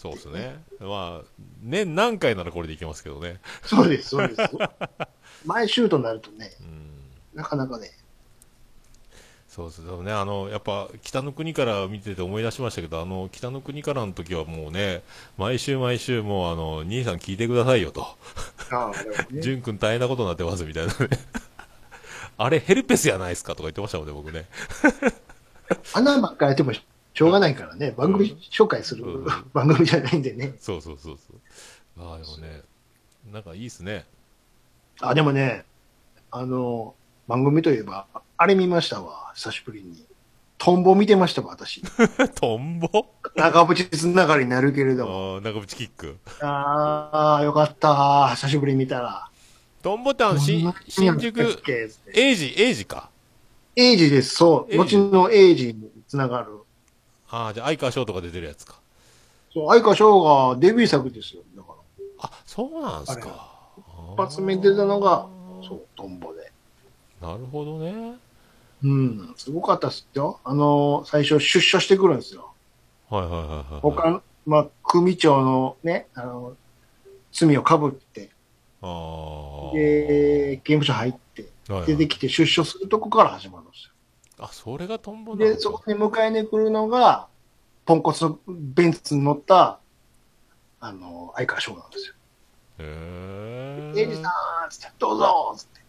[0.00, 0.58] そうですね。
[0.80, 1.22] まあ、
[1.60, 3.38] 年何回ならこれでいけますけどね。
[3.62, 4.40] そうです、そうです。
[5.44, 7.38] 毎週となるとね、うん。
[7.38, 7.90] なかなかね。
[9.46, 15.02] そうですでもね、あの、やっぱ、北の国から見てて思い出しましたけど、あの、北の国からの時はもうね、
[15.36, 18.16] 毎週毎週もう、あの、兄さん聞いてくださいよと。
[18.70, 19.42] ああ、なるほどね。
[19.44, 21.08] 淳君大変なことになってますみたいなね。
[22.38, 24.46] あれ、ヘルペスやないですかとか言ってましたもんね、僕ね。
[25.92, 26.72] 穴ばっかりやっても
[27.14, 30.54] しょうがないからね、番組紹介するうん 番組じゃないんでね。
[30.58, 32.06] そうそうそうそう。
[32.06, 32.62] ああ、でもね、
[33.32, 34.06] なんかいいっすね。
[35.00, 35.64] あ、でもね、
[36.30, 36.94] あの、
[37.26, 38.06] 番組といえば、
[38.36, 40.04] あれ見ましたわ、久しぶりに。
[40.58, 41.82] トンボ見てましたわ、私。
[42.36, 43.06] トンボ？
[43.34, 45.36] 長渕つながりになるけれあども。
[45.38, 46.18] あ、長渕キック。
[46.40, 48.28] ああ、よかった。
[48.34, 49.30] 久しぶりに見たら。
[49.82, 53.08] トンボってあの、しどんな新宿、けエイジ、エイジか。
[53.74, 54.76] エイジです、そう。
[54.76, 56.59] 後のエイジにつながる。
[57.30, 58.80] ああ、じゃあ、相川翔とか出てるやつか。
[59.52, 61.42] そう、相川翔がデビュー作ですよ。
[61.56, 61.74] だから。
[62.22, 63.50] あ、そうなんすか。
[64.14, 65.28] 一発目に出たのが、
[65.66, 66.52] そう、トンボで。
[67.20, 68.16] なるほどね。
[68.82, 70.40] うん、すごかったっすよ。
[70.44, 72.52] あの、最初出所してくるんですよ。
[73.10, 73.80] はいはいはいはい。
[73.80, 76.56] 他の、まあ、組長のね、あの、
[77.32, 78.30] 罪をかぶって、
[78.80, 79.74] ああ。
[79.74, 83.92] で、刑務所入って、はいはい出てきて出所するとこから始まるんですよ。
[84.40, 87.28] あ、それがトンボで、そこに迎えに来るのが、
[87.84, 89.78] ポンコツのベンツに乗った、
[90.80, 92.14] あの、相川翔なんですよ。
[92.78, 95.80] へエイジさんつって、どうぞつって、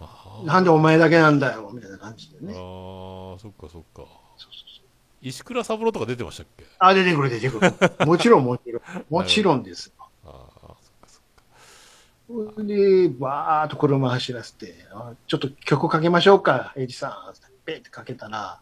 [0.00, 2.54] あなんでお前だけなんだよみたいな感じであね。
[2.54, 3.96] ー、そっかそっか。
[3.96, 4.06] そう
[4.38, 4.86] そうそう
[5.22, 6.64] 石倉三郎とか出てましたっけ？
[6.78, 8.06] あ、出てくる出てくる。
[8.06, 8.82] もちろんもちろん。
[9.10, 9.92] もちろんですよ。
[10.24, 11.42] ああ、そっかそっか。
[11.58, 17.34] それで、バーっと車走らせて、あちょっと曲かけましょうか、エイジさん。
[17.34, 18.60] つってかけたら、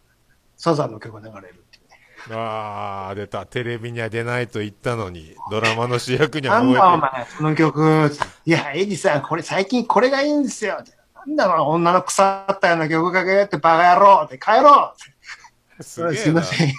[0.57, 2.37] サザンの曲が流れるっていうね。
[2.37, 3.47] ああ、出た。
[3.47, 8.11] テレビには出ないと言ったのに、ドラマの主役にはなん燃えてだお前、その曲。
[8.45, 10.83] いや、エイジさん、これ最近これがいいんですよ。
[11.27, 16.17] なんだろう、女の腐ったような曲かけってバカ野郎って帰ろうってすげえな。
[16.17, 16.73] すいません。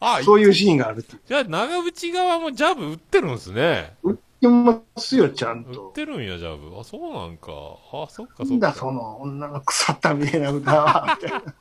[0.00, 1.04] あ、そういうシーンがある。
[1.26, 3.94] じゃあ長渕側もジャブ打ってるんですね。
[4.02, 5.90] 売ってますよ、ちゃん売っと。
[5.94, 6.78] てるんや、ジャブ。
[6.78, 7.50] あ、そうなんか。
[7.92, 8.92] あ、そっかそっなんだ、そか。
[8.92, 11.18] の女の腐ったみたいな歌は。
[11.22, 11.54] みたいな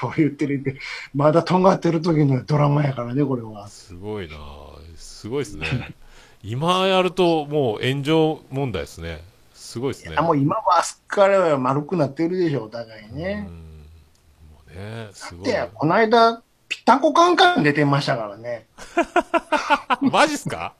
[0.00, 0.76] そう言ってるんで、
[1.14, 3.68] まだとんがってる時のドラマやからね、これは。
[3.68, 4.36] すごいな
[4.96, 5.94] すごいですね。
[6.42, 9.22] 今やるともう炎上問題ですね。
[9.54, 10.14] すごいですね。
[10.18, 13.46] あもう今はすっかり丸くなってるでしょ、お互いね。
[13.48, 13.54] うん。
[14.50, 15.46] もうね、すごい。
[15.46, 18.66] で、この間、ぴったんこカンカン出てましたからね。
[20.00, 20.74] マジっすか？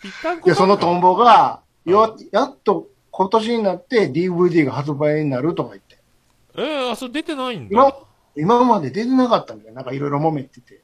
[0.00, 5.98] ぴったんこで、そのトンボが、よ、やっと今年になって DVD が発売になるとか言って。
[6.56, 7.70] えー、あ、それ出てないんだ。
[7.70, 7.92] 今、
[8.36, 9.74] 今まで出てなかったんだよ。
[9.74, 10.82] なんかいろいろ揉めてて。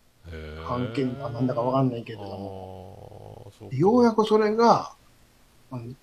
[0.66, 3.52] 関係かなんだかわかんないけれども。
[3.70, 4.94] ようやくそれが、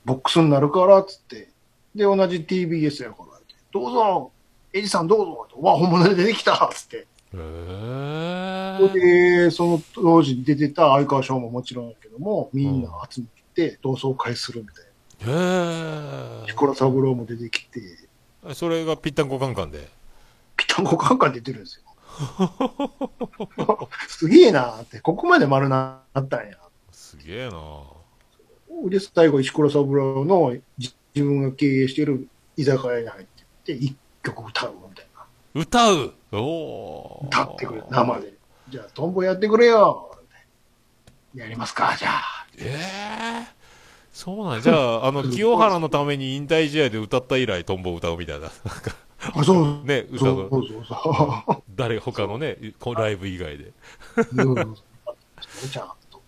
[0.06, 1.50] ボックスになるから、つって。
[1.96, 3.32] で、同じ TBS やから。
[3.72, 4.32] どうぞ、
[4.74, 5.48] エイジさんどうぞ。
[5.62, 7.08] わ、本物で出てきたつって。
[7.34, 14.86] へーで、その当時出てた相川翔ももちろんども、みんな集めて同窓会するみたい
[15.22, 16.44] へな。
[16.44, 17.82] ー彦羅三郎も出てきて、
[18.54, 19.88] それがぴったんこカンカンで？
[20.58, 21.84] ピタンコカンカン出てるんですよ。
[24.08, 26.58] すげえなって、ここまで丸なったんや。
[26.92, 27.84] すげえな
[28.90, 35.26] で、最後、石倉三郎のじ自分が経営している居酒屋に入ってって、一曲歌うみたいな。
[35.54, 36.14] 歌う？
[36.32, 38.34] おー歌ってくれ、生で。
[38.70, 40.18] じゃあ、トンボやってくれよ
[41.36, 42.48] やりますか、じゃあ。
[42.58, 42.78] え
[43.48, 43.62] え
[44.12, 48.52] そうなんやじゃあ、 あの、清原のために引退試合で歌った以来、トンボを歌うみたいな。
[49.34, 49.82] あ、そう。
[49.86, 51.64] ね、歌そうの、そうそうそう。
[51.76, 53.72] 誰、他のね、こライブ以外で。
[54.16, 56.22] そうそうそうちゃんと。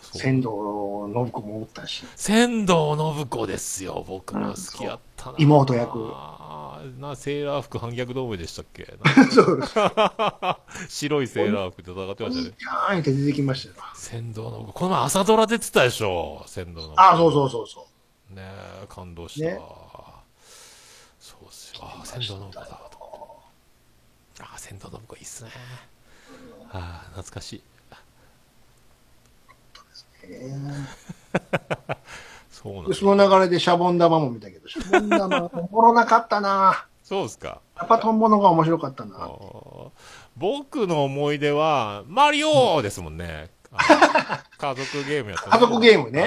[0.00, 2.04] そう仙道信子もおったし。
[2.16, 5.34] 仙道信子ですよ、僕も好きやったな。
[5.38, 8.86] 妹役あーな、セーラー服反逆同盟でしたっけ？
[9.32, 9.60] そう。
[10.88, 12.56] 白いセーラー服で戦ってましたね。
[12.58, 13.84] いやーって出てきましたよ。
[13.94, 14.72] 仙道信子。
[14.72, 17.00] この前朝ドラ出てたでしょ、仙道信子。
[17.00, 17.86] あ、そうそうそうそ
[18.32, 18.34] う。
[18.34, 18.42] ね
[18.82, 19.46] え、感動した。
[19.46, 19.60] ね
[21.20, 21.80] そうっすよ。
[21.82, 23.40] あ、仙道信子だと。
[24.40, 25.50] あ、仙道信子いいっすね。
[26.72, 27.62] ああ、懐かしい。
[30.28, 30.50] え
[32.62, 36.86] そうなんその流れでシャボン玉も見たけど、シャボン玉おもろなかったな。
[37.04, 37.60] そうですか。
[37.76, 39.14] やっぱトンボの方が面白かったあな。
[39.28, 39.90] ー
[40.38, 43.50] 僕の思い出は、マリオですもんね。
[44.56, 46.24] 家族ゲームやった、家族ゲームね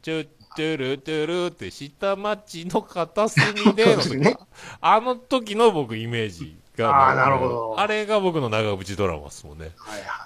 [0.00, 4.38] チュッチュルトゥルって下町の片隅での時、 ね
[4.80, 7.10] あの時の僕イメージが。
[7.10, 9.72] あーなるほどあれが僕の長渕ドラマですもんね。
[9.76, 10.25] はいはいは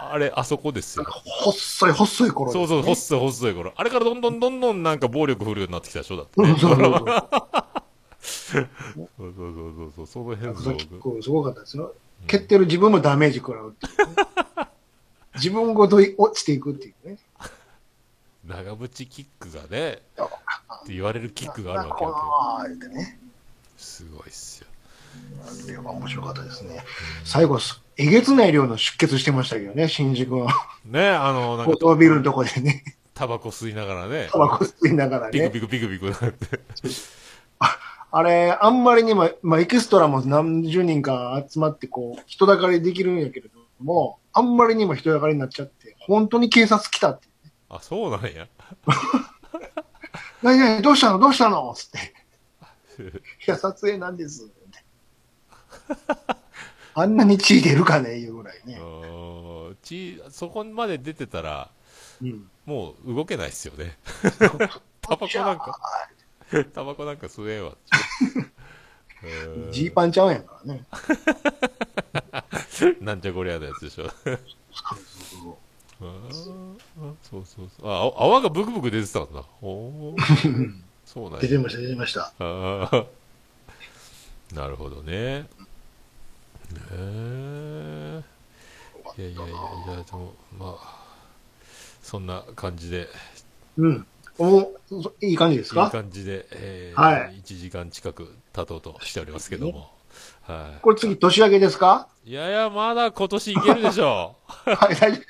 [0.00, 1.04] あれ、あそこですよ。
[1.04, 3.72] 細い細い頃ねそうそう、細い細い頃。
[3.76, 6.56] あれからどんどんどんどんなんか暴力振るようになってきたでしょだってね。
[6.58, 8.68] そうそうそう
[9.16, 10.74] そうそうそうそう、その辺そう。
[10.74, 11.92] です結構すごかったですよ。
[12.26, 14.68] 蹴ってる自分もダメージ食らうっていうね
[15.34, 17.18] 自分ごと落ちていくっていうね。
[18.46, 22.26] 長渕キックがね、って言われるキックがあるわけこやけど。
[22.26, 23.20] のー言ってね。
[23.76, 24.67] すごいっすよ。
[25.66, 26.84] あれは面白かったですね。
[27.24, 27.58] 最後、
[27.96, 30.48] えげつない量の出血してましたけどね、新宿の
[30.84, 35.50] ね、あの、なんか、高層ビルのとこでね、タバコ吸いながらねタ、バコ吸いながらね。
[35.50, 36.60] ピクピクピクピクなって。
[38.10, 47.28] あれ、あんまりにも、まあ、エキストラも何十人か集まって、こう、人だかりできるんやけれども、あんまりにも人だかりになっちゃって、本当に警察来たって。
[47.68, 48.46] あ、そうなんや。
[50.42, 51.18] 何々、どうしたの？
[51.18, 51.74] どうしたの？
[51.76, 52.14] つって。
[53.46, 54.48] いや、撮影なんです。
[56.94, 58.78] あんなに血出るかねいうぐらいね。
[58.80, 58.84] う
[59.72, 61.70] んち、そこまで出てたら、
[62.22, 62.50] うん。
[62.66, 63.98] もう動けないっすよね。
[65.00, 65.80] タバコなんか、
[66.74, 67.72] タバコなんか吸えんわ。
[69.22, 70.84] うんジーパンちゃうんやからね。
[73.00, 74.06] なんじゃこりゃのやつでしょ。
[74.06, 77.90] あーそうそうそう。
[77.90, 79.42] あ、あ泡がブクブク出てたんだ。
[79.60, 81.40] おーそうなんや。
[81.40, 82.32] 出てました、出てました。
[84.54, 85.48] なるほどね。
[86.72, 88.22] ねえ。
[89.18, 89.50] いやいやいやい
[89.98, 91.04] や、でも、まあ、
[92.02, 93.08] そんな感じで、
[93.76, 94.06] うん。
[94.40, 99.90] おそいい感じですいいか感じで、えーはい1時間近く経とうとしておりますけども。
[100.42, 102.08] はこれ次年明けですか？
[102.24, 102.30] い。
[102.30, 105.22] いやいや、まだ今年いけるでしょ はい、大丈夫。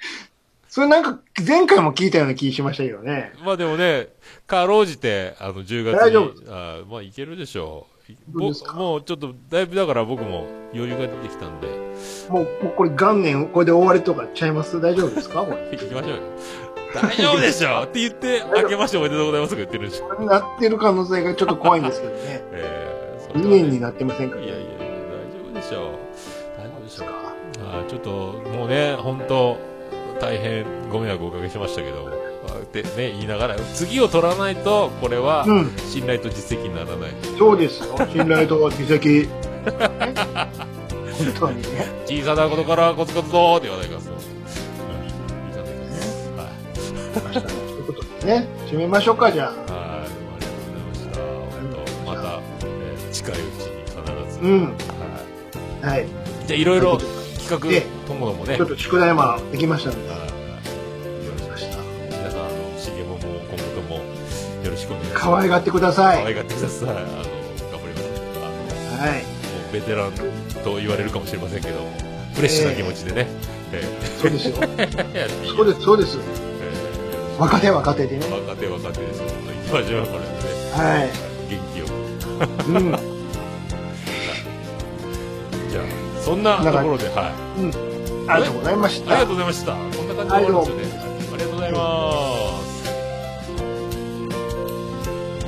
[0.69, 3.33] それなんか前回も聞いたような気しましたけどね。
[3.41, 3.45] う。
[3.45, 4.09] まあでもね、
[4.47, 7.98] かろうじて、あの、10月に、大丈夫あまあいけるでしょう。
[8.33, 8.51] も
[8.97, 11.67] うちょっと、だいぶだから僕も余裕が出てきたんで、
[12.29, 14.81] もう、もうこれ元年これで終わりとかちゃいます？
[14.81, 15.43] 大丈夫ですか？
[15.43, 15.71] これ。
[15.73, 16.17] 行きましょうよ。
[16.95, 20.07] 大丈夫でしょって言って、明けましておめでとうございますとか言ってるんでしょ。
[20.07, 22.19] これなってる可能性がちょっと怖いんですけどね。
[22.53, 24.37] えー、それ2はね年になってませんか。
[24.39, 25.83] いやいやいや、大丈夫でしょう。
[26.57, 27.09] 大丈夫でしょう。
[27.09, 27.15] か
[27.61, 28.11] あーちょっと、
[28.57, 29.59] もうね、本当
[30.21, 32.11] 大変ご迷惑をおかけしましたけど、あ
[32.69, 37.11] ってね、言いながら、次を取らないと、これは、うん、信頼と実績にならない。
[37.39, 37.97] そうですよ。
[38.13, 39.29] 信頼と実績。
[41.19, 41.87] 本当にね。
[42.07, 44.13] 小さなことからコツコツとって言わないから、そう。
[44.13, 44.21] うん、
[45.51, 46.31] いかないです。
[46.37, 46.47] はい。
[47.35, 48.47] 明日ということでね。
[48.71, 49.47] 締めましょうか、じゃあ。
[49.49, 51.19] はい、どうもありがとうございました。
[51.19, 53.47] 本当また、えー近いうちに
[54.29, 54.47] 必ず。
[54.47, 54.63] うん。
[55.83, 56.05] ははい。
[56.05, 56.07] い。
[56.47, 58.57] じゃあ、いろいろえ企え画ともどもね。
[58.57, 60.18] ちょっと宿題もできましたので。
[65.15, 66.23] 可愛がってください。
[66.23, 66.89] 可愛がってください。
[66.89, 68.09] あの、頑張ります。
[68.37, 68.41] あ
[68.97, 69.23] の、はい。
[69.23, 69.29] も
[69.71, 70.13] うベテラン
[70.65, 71.77] と言われるかもしれませんけど、
[72.35, 73.29] フレッシュな気持ちでね、
[73.73, 73.83] え
[74.21, 74.57] そうですよ。
[75.57, 76.19] そうです、そうです。
[76.19, 76.21] え
[77.39, 78.27] 若手若手でね。
[78.27, 79.21] ー若手若手です。
[79.21, 80.49] 本当に行きましょう、これでね。
[80.73, 81.11] はい。
[81.51, 81.93] 元気よく。
[82.71, 82.93] うん。
[85.71, 85.85] じゃあ、
[86.23, 87.15] そんなところで、はい。
[88.29, 89.13] ありがとうございました。
[89.13, 89.73] ありがとうございました。
[89.73, 91.09] こんな感じで終わるんですよね。
[91.33, 91.79] ありがとうございま
[92.35, 92.38] す。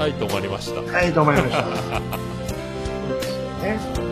[0.01, 0.81] はい、止まりました。
[0.81, 1.63] はい、どうもありました。
[1.63, 4.10] そうですよね。